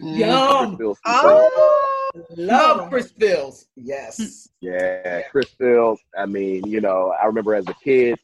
[0.00, 0.76] Yum.
[0.76, 1.50] Crisfield Seafood.
[1.56, 3.64] Oh, Love Crisfield.
[3.76, 4.48] Yes.
[4.60, 5.98] Yeah, Crisfield.
[6.16, 8.18] I mean, you know, I remember as a kid,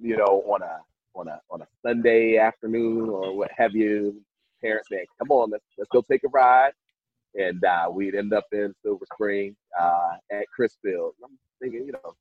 [0.00, 0.78] you know, on a
[1.14, 4.20] on a on a Sunday afternoon or what have you,
[4.62, 6.72] parents saying, "Come on, let's let's go take a ride,"
[7.34, 11.12] and uh, we'd end up in Silver Spring uh, at Crisfield.
[11.24, 12.14] I'm thinking, you know,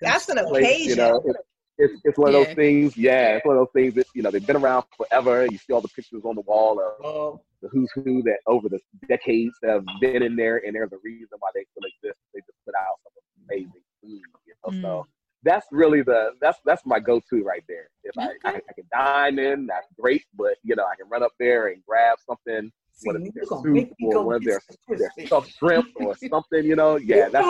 [0.00, 0.90] that's an place, occasion.
[0.90, 1.36] you know, it,
[1.78, 2.44] it's it's one of Yeah.
[2.44, 2.96] those things.
[2.96, 5.46] Yeah, it's one of those things that you know they've been around forever.
[5.46, 8.68] You see all the pictures on the wall of Oh, the who's who that over
[8.68, 12.18] the decades have been in there, and there's a reason why they still exist.
[12.34, 13.12] They just put out some
[13.48, 14.80] amazing food, you know.
[14.82, 15.06] So
[15.44, 17.88] that's really the that's that's my go-to right there.
[18.02, 20.24] If I, I, I can dine in, that's great.
[20.36, 22.70] But you know, I can run up there and grab something.
[22.92, 26.64] See, you their soup or whether their stuffed shrimp or something?
[26.64, 27.28] You know, yeah.
[27.28, 27.46] That's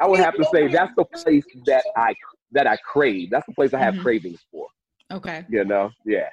[0.00, 2.14] I would have to say that's the place that I
[2.52, 3.30] that I crave.
[3.30, 4.02] That's the place I have Mhm.
[4.02, 4.66] cravings for.
[5.10, 5.44] Okay.
[5.48, 6.28] You know, yeah.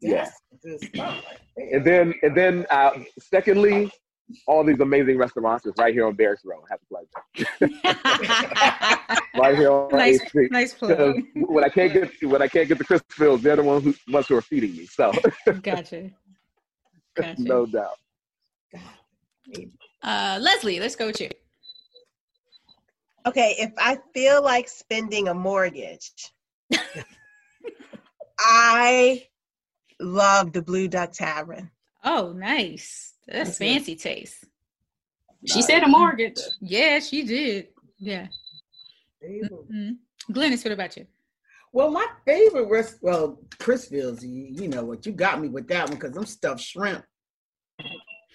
[0.00, 0.24] Yeah.
[0.24, 1.76] That's good stuff right there.
[1.76, 3.90] And then and then uh, secondly,
[4.46, 6.62] all these amazing restaurants is right here on Barracks Row.
[6.70, 7.08] Have a pleasure.
[9.34, 10.52] Right here on nice, 8th Street.
[10.52, 11.48] nice Because plug.
[11.48, 14.26] when I can't get when I can't get the Crisfields, they're the ones who ones
[14.28, 14.84] who are feeding me.
[14.86, 15.10] So
[15.62, 16.10] Gotcha.
[17.14, 17.34] Gotcha.
[17.42, 17.96] no doubt.
[20.02, 21.30] Uh, Leslie, let's go with you.
[23.26, 26.12] Okay, if I feel like spending a mortgage,
[28.38, 29.26] I
[30.00, 31.70] love the Blue Duck Tavern.
[32.04, 33.11] Oh, nice.
[33.26, 33.64] That's That's good.
[33.66, 34.44] fancy taste.
[35.44, 36.38] She said a mortgage.
[36.60, 37.68] Yeah, she did.
[37.98, 38.28] Yeah.
[39.24, 39.98] Mhm.
[40.30, 41.06] Glynis, what about you?
[41.72, 45.88] Well, my favorite rest, well, Crisfields, you, you know what, you got me with that
[45.88, 47.04] one because I'm stuffed shrimp.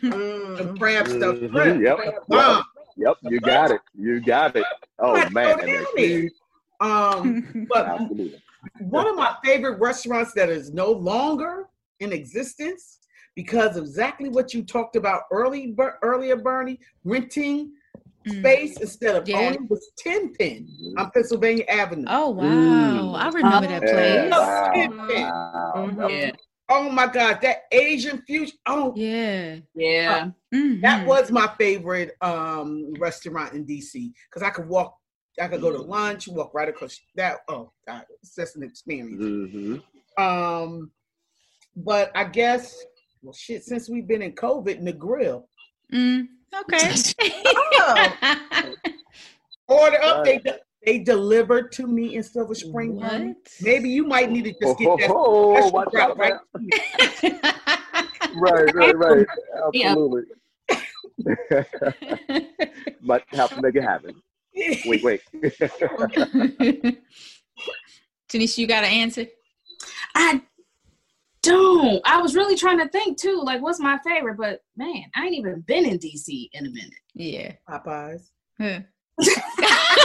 [0.01, 0.77] The Mm.
[0.79, 1.83] crab stuffed Mhm, shrimp.
[1.83, 2.27] yep, crab yep.
[2.27, 2.63] bomb.
[2.97, 3.81] Yep, you got it.
[3.93, 4.65] You got it.
[4.99, 6.05] Oh Let's man, go and they're down there.
[6.21, 6.33] huge.
[6.79, 8.41] Um, but Absolutely.
[8.79, 11.67] one of my favorite restaurants that is no longer
[11.99, 12.99] in existence
[13.37, 17.71] because exactly what you talked about early, Ber- earlier, Burnie, renting
[18.27, 18.39] Mm.
[18.39, 19.37] space instead of Yeah.
[19.37, 20.67] owning was Ten Penh
[20.97, 22.05] on Pennsylvania Avenue.
[22.09, 23.15] Oh wow, Mm.
[23.15, 24.31] I remember that Yeah, place.
[24.31, 25.23] wow, Ten Penh.
[25.29, 25.73] wow.
[25.75, 26.09] Mhm.
[26.09, 26.31] Yeah.
[26.69, 28.57] Oh my God, that Asian fusion.
[28.65, 29.59] Oh, Yeah.
[29.75, 30.31] Yeah.
[30.53, 30.81] Mhm.
[30.81, 34.97] that was my favorite um restaurant in DC because I could walk,
[35.39, 37.37] I could go to lunch, walk right across that.
[37.47, 39.23] Oh God, it's just an experience.
[39.23, 39.83] Mhm.
[40.17, 40.91] Um,
[41.75, 42.83] but I guess,
[43.21, 45.47] well, shit, since we've been in COVID, in the grill.
[45.93, 46.27] Mm,
[46.61, 46.93] okay.
[49.69, 49.75] Oh.
[49.75, 52.95] Order up, they de- they delivered to me in Silver Spring.
[52.95, 53.35] what?
[53.61, 56.33] Maybe you might need to Oh, just get that ho, special watch drop out, right.
[56.55, 57.39] man.
[58.39, 59.25] Right, right, right.
[59.73, 59.87] Yeah.
[59.89, 60.23] Absolutely.
[63.01, 64.21] Might have to make it happen.
[64.55, 65.21] Wait, wait.
[68.29, 69.25] Tanisha, you got an answer?
[70.15, 70.41] I
[71.47, 72.01] don't.
[72.05, 75.35] I was really trying to think too, like what's my favorite, but man, I ain't
[75.35, 76.93] even been in DC in a minute.
[77.13, 77.53] Yeah.
[77.69, 78.29] Popeyes.
[78.59, 78.79] Huh.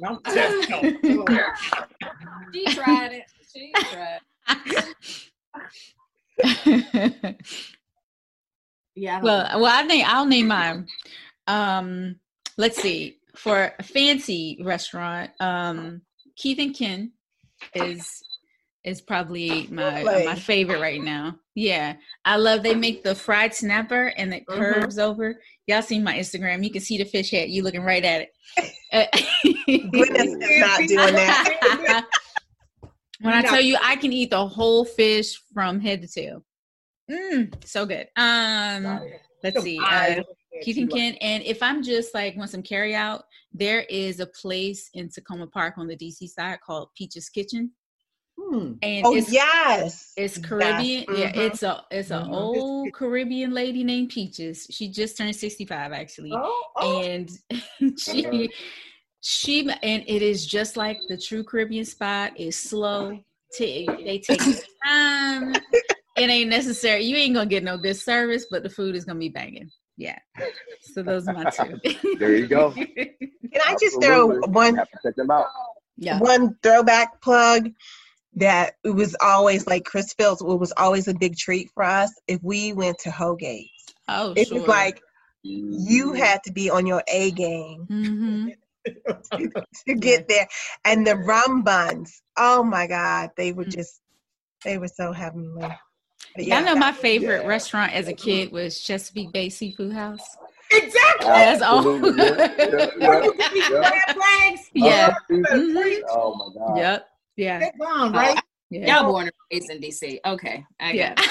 [0.00, 0.32] No, no.
[2.54, 3.24] She tried it.
[3.52, 4.20] She tried.
[8.94, 9.20] Yeah.
[9.22, 9.60] Well, know.
[9.60, 10.86] well, I think I'll name mine.
[11.46, 12.16] Um,
[12.58, 13.16] let's see.
[13.34, 16.02] For a fancy restaurant, um,
[16.36, 17.12] Kith and Kin
[17.74, 18.22] is
[18.84, 20.24] is probably my Really?
[20.24, 21.36] my favorite right now.
[21.54, 24.56] Yeah, I love they make the fried snapper and it Mhm.
[24.58, 25.40] curves over.
[25.66, 26.64] Y'all seen my Instagram?
[26.64, 27.50] You can see the fish head.
[27.50, 28.32] You looking right at it.
[29.68, 32.06] Is not doing that.
[33.20, 33.48] when I No.
[33.50, 36.44] tell you, I can eat the whole fish from head to tail.
[37.10, 38.08] Mm, so good.
[38.16, 39.00] Um,
[39.42, 39.78] let's see.
[39.78, 40.22] Uh,
[40.62, 41.14] Kith and Kin.
[41.16, 45.50] And if I'm just like want some carry out, there is a place in Takoma
[45.50, 47.72] Park on the DC side called Peach's Kitchen,
[48.40, 48.72] Hmm.
[48.82, 50.12] and Oh it's yes.
[50.16, 51.04] it's Yes, Caribbean.
[51.14, 51.36] Yeah, mhm.
[51.36, 52.32] it's a it's an Mhm.
[52.34, 54.66] old Caribbean lady named Peaches.
[54.70, 57.02] She just turned 65 actually, Oh, oh.
[57.02, 57.30] and
[57.98, 58.50] she
[59.20, 62.32] she and it is just like the true Caribbean spot.
[62.38, 63.18] is slow.
[63.52, 64.40] T- they take
[64.84, 65.54] time.
[66.16, 67.02] It ain't necessary.
[67.04, 69.70] You ain't gonna get no good service, but the food is gonna be banging.
[69.96, 70.18] Yeah.
[70.80, 71.78] So those are my two.
[72.18, 72.72] There you go.
[72.72, 75.46] Can I just throw one check them out.
[75.98, 76.18] yeah.
[76.18, 77.70] one throwback plug
[78.36, 82.40] that it was always like Crisfields, it was always a big treat for us if
[82.42, 83.68] we went to Hogate's.
[84.08, 84.58] Oh, It sure.
[84.60, 85.00] was like
[85.46, 85.74] Mm-hmm.
[85.88, 88.48] you had to be on your A game hmm
[89.88, 90.46] to get there.
[90.84, 94.00] And the rum buns, oh my God, they were just
[94.64, 95.68] they were so heavenly.
[96.34, 97.48] But Yeah, I know my favorite Yeah.
[97.48, 100.36] restaurant as a kid was Chesapeake Bay Seafood House.
[100.70, 101.26] Exactly.
[101.26, 101.82] That's all.
[102.62, 103.90] Yeah, yeah, You can eat yeah.
[104.74, 105.14] Yeah.
[105.30, 106.02] You better Mhm.
[106.10, 106.76] Oh my God.
[106.76, 107.09] Yep.
[107.40, 107.58] Yeah.
[107.58, 108.38] That bomb, right?
[108.68, 109.00] Yeah.
[109.00, 110.18] Y'all born and raised in DC.
[110.26, 110.64] Okay.
[110.78, 111.14] I Yeah.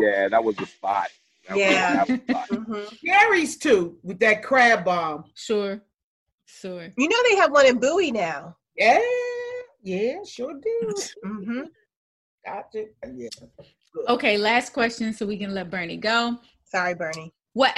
[0.00, 1.08] Yeah, that was the spot.
[1.48, 2.04] That Yeah.
[2.04, 2.48] that was the spot.
[2.50, 3.00] Mhm.
[3.02, 5.24] Gary's too with that crab bomb.
[5.34, 5.82] sure.
[6.46, 6.88] Sure.
[6.96, 8.56] You know they have one in Bowie now.
[8.76, 9.00] Yeah,
[9.82, 10.94] yeah, sure do.
[11.26, 11.62] mm-hmm.
[12.46, 12.84] Gotcha.
[13.14, 13.28] Yeah.
[14.08, 16.38] Okay, last question so we can let Burnie go.
[16.64, 17.32] Sorry, Burnie.
[17.54, 17.72] What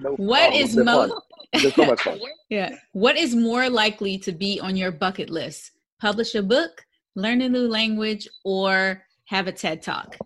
[0.00, 1.20] No what is most fun.
[1.52, 2.18] It's been so.
[2.48, 2.76] Yeah.
[2.92, 5.72] What is more likely to be on your bucket list?
[6.00, 6.84] Publish a book,
[7.14, 10.16] learn a new language, or have a TED Talk?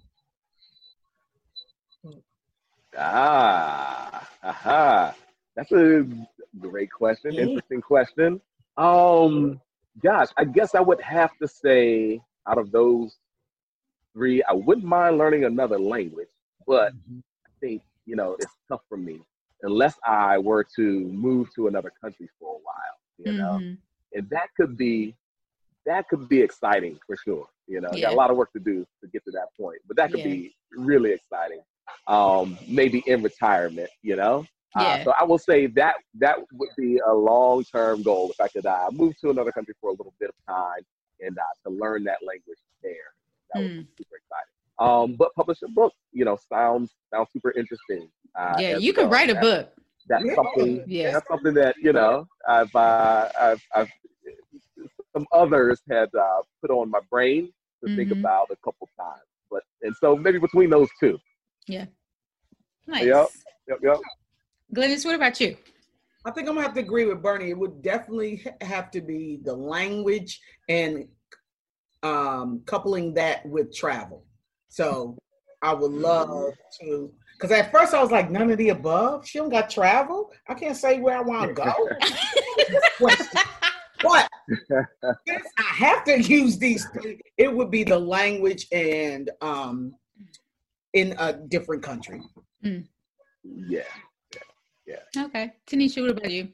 [2.98, 5.14] Ah, aha.
[5.56, 6.06] That's a
[6.58, 7.32] great question.
[7.32, 7.42] Yeah.
[7.42, 8.40] Interesting question.
[8.76, 9.60] Um,
[10.02, 13.16] gosh, I guess I would have to say out of those
[14.12, 16.28] three, I wouldn't mind learning another language,
[16.66, 17.18] but Mm-hmm.
[17.46, 19.20] I think you know it's tough for me
[19.62, 22.98] unless I were to move to another country for a while.
[23.18, 23.78] You know, Mhm.
[24.14, 25.14] and that could be
[25.86, 27.48] that could be exciting for sure.
[27.66, 28.02] You know, Yeah.
[28.02, 30.20] got a lot of work to do to get to that point, but that could
[30.20, 30.34] Yeah.
[30.34, 31.60] be really exciting.
[32.06, 34.44] Um, maybe in retirement, you know.
[34.74, 35.04] Uh, Yeah.
[35.04, 38.66] so I will say that that would be a long term goal if I could
[38.66, 40.82] uh, move to another country for a little bit of time
[41.20, 43.12] and uh, to learn that language there.
[43.52, 43.78] That would Mm.
[43.80, 44.54] be super exciting.
[44.82, 48.08] Um, but publish a book, you know, sounds sounds super interesting.
[48.34, 49.12] Uh, yeah, you could well.
[49.12, 49.72] write a That- book.
[50.08, 50.34] That's Yeah.
[50.34, 50.84] something.
[50.88, 51.10] Yeah.
[51.12, 53.88] That's something that you know I've uh, I've, I've
[55.14, 57.52] some others had uh, put on my brain
[57.84, 58.18] to think Mhm.
[58.20, 59.22] about a couple times.
[59.50, 61.18] But and so maybe between those two.
[61.68, 61.86] Yeah.
[62.88, 63.04] Nice.
[63.04, 63.26] Yep.
[63.68, 63.78] Yep.
[63.82, 64.00] Yep.
[64.74, 65.56] Glynis, what about you?
[66.24, 67.50] I think I'm gonna have to agree with Burnie.
[67.50, 71.06] It would definitely have to be the language and
[72.02, 74.24] um, coupling that with travel.
[74.72, 75.18] So
[75.60, 79.28] I would love to, because at first I was like, none of the above.
[79.28, 80.30] She don't got travel.
[80.48, 81.88] I can't say where I want to go.
[82.96, 83.40] Question.
[84.02, 84.30] But
[85.28, 89.94] since I have to use these three, it would be the language and um,
[90.94, 92.22] in a different country.
[93.44, 93.82] Yeah.
[94.86, 95.24] Yeah.
[95.24, 95.52] Okay.
[95.66, 96.48] Tanisha, what about you?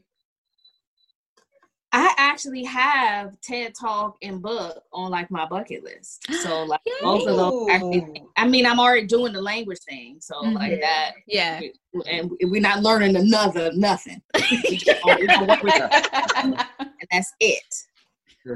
[1.98, 6.24] I actually have TED Talk and book on like my bucket list.
[6.42, 7.68] So like both of those.
[7.70, 10.54] Actually, I mean, I'm already doing the language thing, so Mhm.
[10.54, 11.60] like that, Yeah.
[12.06, 14.22] and we're not learning another nothing.
[14.70, 16.64] We just gonna- we gonna work with it, and
[17.10, 17.74] that's it.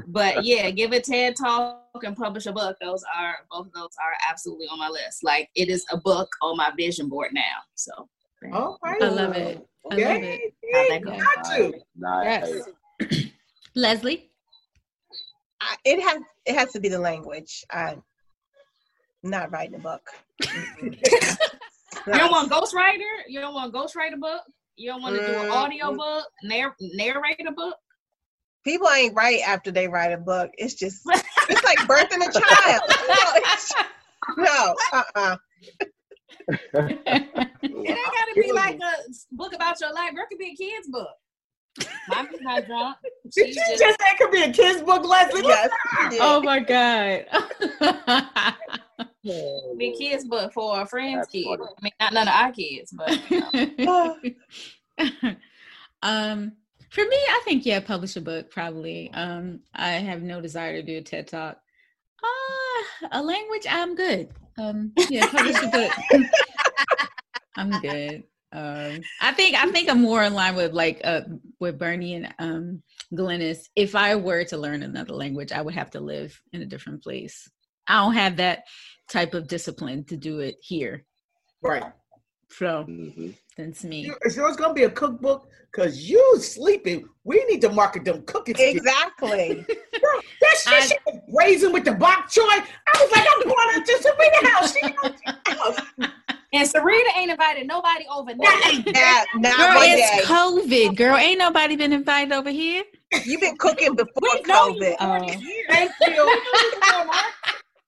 [0.07, 2.77] But yeah, give a TED Talk and publish a book.
[2.81, 5.23] Those are both of those are absolutely on my list.
[5.23, 7.57] Like it is a book on my vision board now.
[7.75, 7.91] So
[8.53, 9.01] All right.
[9.01, 9.67] I love it.
[9.91, 10.53] I love it.
[10.73, 11.17] How'd that Yeah, go?
[11.17, 11.73] got to.
[11.95, 12.25] Nice.
[12.49, 12.69] Yes.
[13.75, 14.29] Leslie?
[15.61, 17.63] I, it has it has to be the language.
[17.71, 18.03] I'm
[19.23, 20.01] not writing a book.
[20.41, 20.91] You
[22.07, 23.23] don't want ghostwriter?
[23.27, 24.41] You don't want ghostwrite a book?
[24.75, 27.75] You don't want to do an Mm, audio book, narr- narrate a book?
[28.65, 30.51] People ain't right after they write a book.
[30.57, 31.01] It's just
[31.49, 32.81] it's like birthing a child.
[33.07, 33.73] No, it's-
[34.37, 35.37] no, uh-uh.
[36.73, 38.93] It ain't gotta be like a
[39.31, 40.11] book about your life.
[40.13, 41.09] It could be a kid's book.
[42.09, 42.97] Mommy's not drunk.
[43.23, 45.41] Did She's you just, just say it could be a kid's book, Leslie?
[45.43, 45.69] Yes,
[46.19, 47.25] oh my God.
[49.77, 51.47] be kid's book for a friend's That's kid.
[51.47, 54.17] I mean, not none of our kids, but you know.
[56.03, 56.51] um,
[56.89, 59.11] for me, I think yeah, publish a book probably.
[59.13, 61.57] Um, I have no desire to do a TED talk.
[62.23, 64.29] Ah, a language, I'm good.
[64.57, 65.91] Um, yeah, publish a book.
[67.55, 68.23] I'm good.
[68.53, 71.21] Um, I think I think I'm more in line with like uh
[71.59, 72.83] with Burnie and um
[73.13, 73.67] Glynis.
[73.75, 77.03] If I were to learn another language, I would have to live in a different
[77.03, 77.49] place.
[77.87, 78.63] I don't have that
[79.11, 81.03] type of discipline to do it here.
[81.61, 81.83] Right.
[82.49, 84.01] So hmm that's me.
[84.01, 85.47] You- Is yours gonna be a cookbook?
[85.75, 87.07] Cause you sleeping.
[87.23, 88.55] We need to market them cookies.
[88.59, 89.65] Exactly.
[90.41, 92.41] That shit, I- she was raising with the bok choy.
[92.43, 94.73] I was like, I'm going out to Sarita house.
[94.73, 96.11] She goes the house.
[96.53, 98.93] And Sarita ain't invited nobody over Not there.
[98.93, 100.33] Not, not Girl, it's day.
[100.33, 100.95] COVID.
[100.95, 102.83] Girl, ain't nobody been invited over here.
[103.25, 104.95] You've been cooking before We know you COVID.
[104.99, 105.27] Oh.
[105.69, 106.39] Thank you.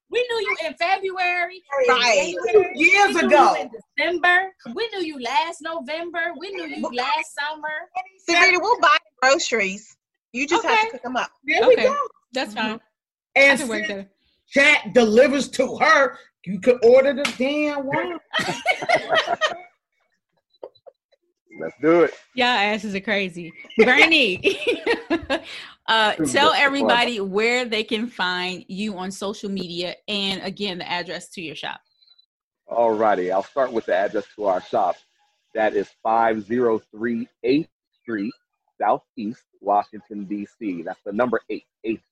[0.08, 2.34] We knew you in February, Right.
[2.46, 3.54] January, Years we knew ago.
[3.56, 4.52] you in December.
[4.74, 6.32] We knew you last November.
[6.38, 7.68] We knew you last summer.
[8.28, 9.96] Sarita, we'll buy groceries.
[10.32, 11.30] You just have to cook them up.
[11.44, 11.94] There we go.
[12.32, 12.74] That's fine.
[12.76, 13.36] Mm-hmm.
[13.36, 14.08] I And can work that.
[14.48, 18.18] chat delivers to her, you could order the damn wine.
[21.60, 22.14] Let's do it.
[22.34, 23.52] Y'all asses are crazy.
[23.78, 24.58] Burnie,
[25.88, 31.28] uh, tell everybody where they can find you on social media and again, the address
[31.30, 31.80] to your shop.
[32.68, 34.96] Alrighty, I'll start with the address to our shop.
[35.54, 37.68] That is 503 8th
[38.02, 38.34] Street,
[38.78, 40.82] Southeast, Washington, D.C.
[40.82, 42.02] That's the number 8, 8th Street.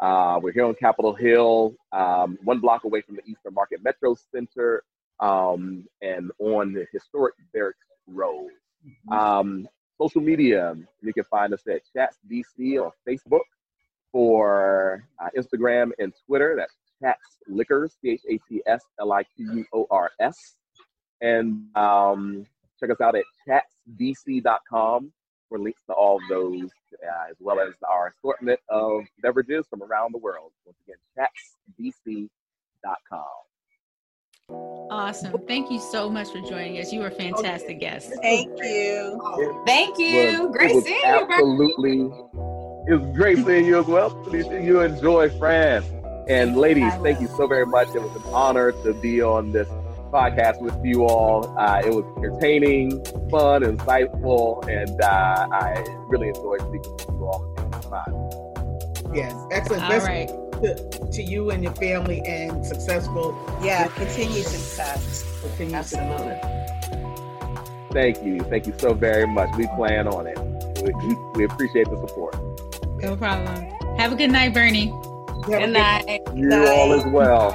[0.00, 4.16] Uh, we're here on Capitol Hill, um, one block away from the Eastern Market Metro
[4.32, 4.82] Center,
[5.20, 8.48] um, and on the historic Barracks Row.
[9.10, 9.68] Um,
[10.00, 13.40] social media, you can find us at Chats DC on Facebook.
[14.12, 16.72] For uh, Instagram and Twitter, that's
[17.02, 20.54] Chats Liquors, C H A T S L I Q U O R S.
[21.20, 22.46] And um,
[22.78, 25.12] check us out at chatsdc.com
[25.48, 26.70] for links to all of those,
[27.02, 30.52] uh, as well as our assortment of beverages from around the world.
[30.64, 30.96] Once again,
[31.78, 33.24] chatsdc.com.
[34.90, 35.34] Awesome.
[35.48, 36.92] Thank you so much for joining us.
[36.92, 38.12] You were a fantastic guest.
[38.20, 39.62] Thank you.
[39.66, 40.48] Thank you.
[40.48, 42.00] was- Great seeing you, absolutely
[42.86, 44.10] It was great seeing you as well.
[44.32, 45.86] You enjoy France.
[46.28, 47.88] And ladies, thank you so very much.
[47.94, 49.68] It was an honor to be on this
[50.14, 51.52] podcast with you all.
[51.58, 57.50] Uh, it was entertaining, fun, insightful, and uh, I really enjoyed speaking with you all.
[59.12, 59.82] Yes, excellent.
[59.82, 60.28] All Best right.
[60.62, 63.36] to, to you and your family and successful.
[63.62, 65.24] Yeah, continued success.
[65.42, 66.38] Continued Absolutely.
[67.92, 68.40] Thank you.
[68.40, 69.50] Thank you so very much.
[69.56, 70.38] We plan on it.
[70.82, 70.92] We,
[71.34, 72.34] we appreciate the support.
[73.02, 73.70] No problem.
[73.98, 74.86] Have a good night, Burnie.
[74.86, 76.20] Have a Good good- night.
[76.34, 77.52] You all as well.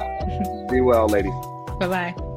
[0.70, 1.34] Be well, ladies.
[1.78, 2.29] Bye bye.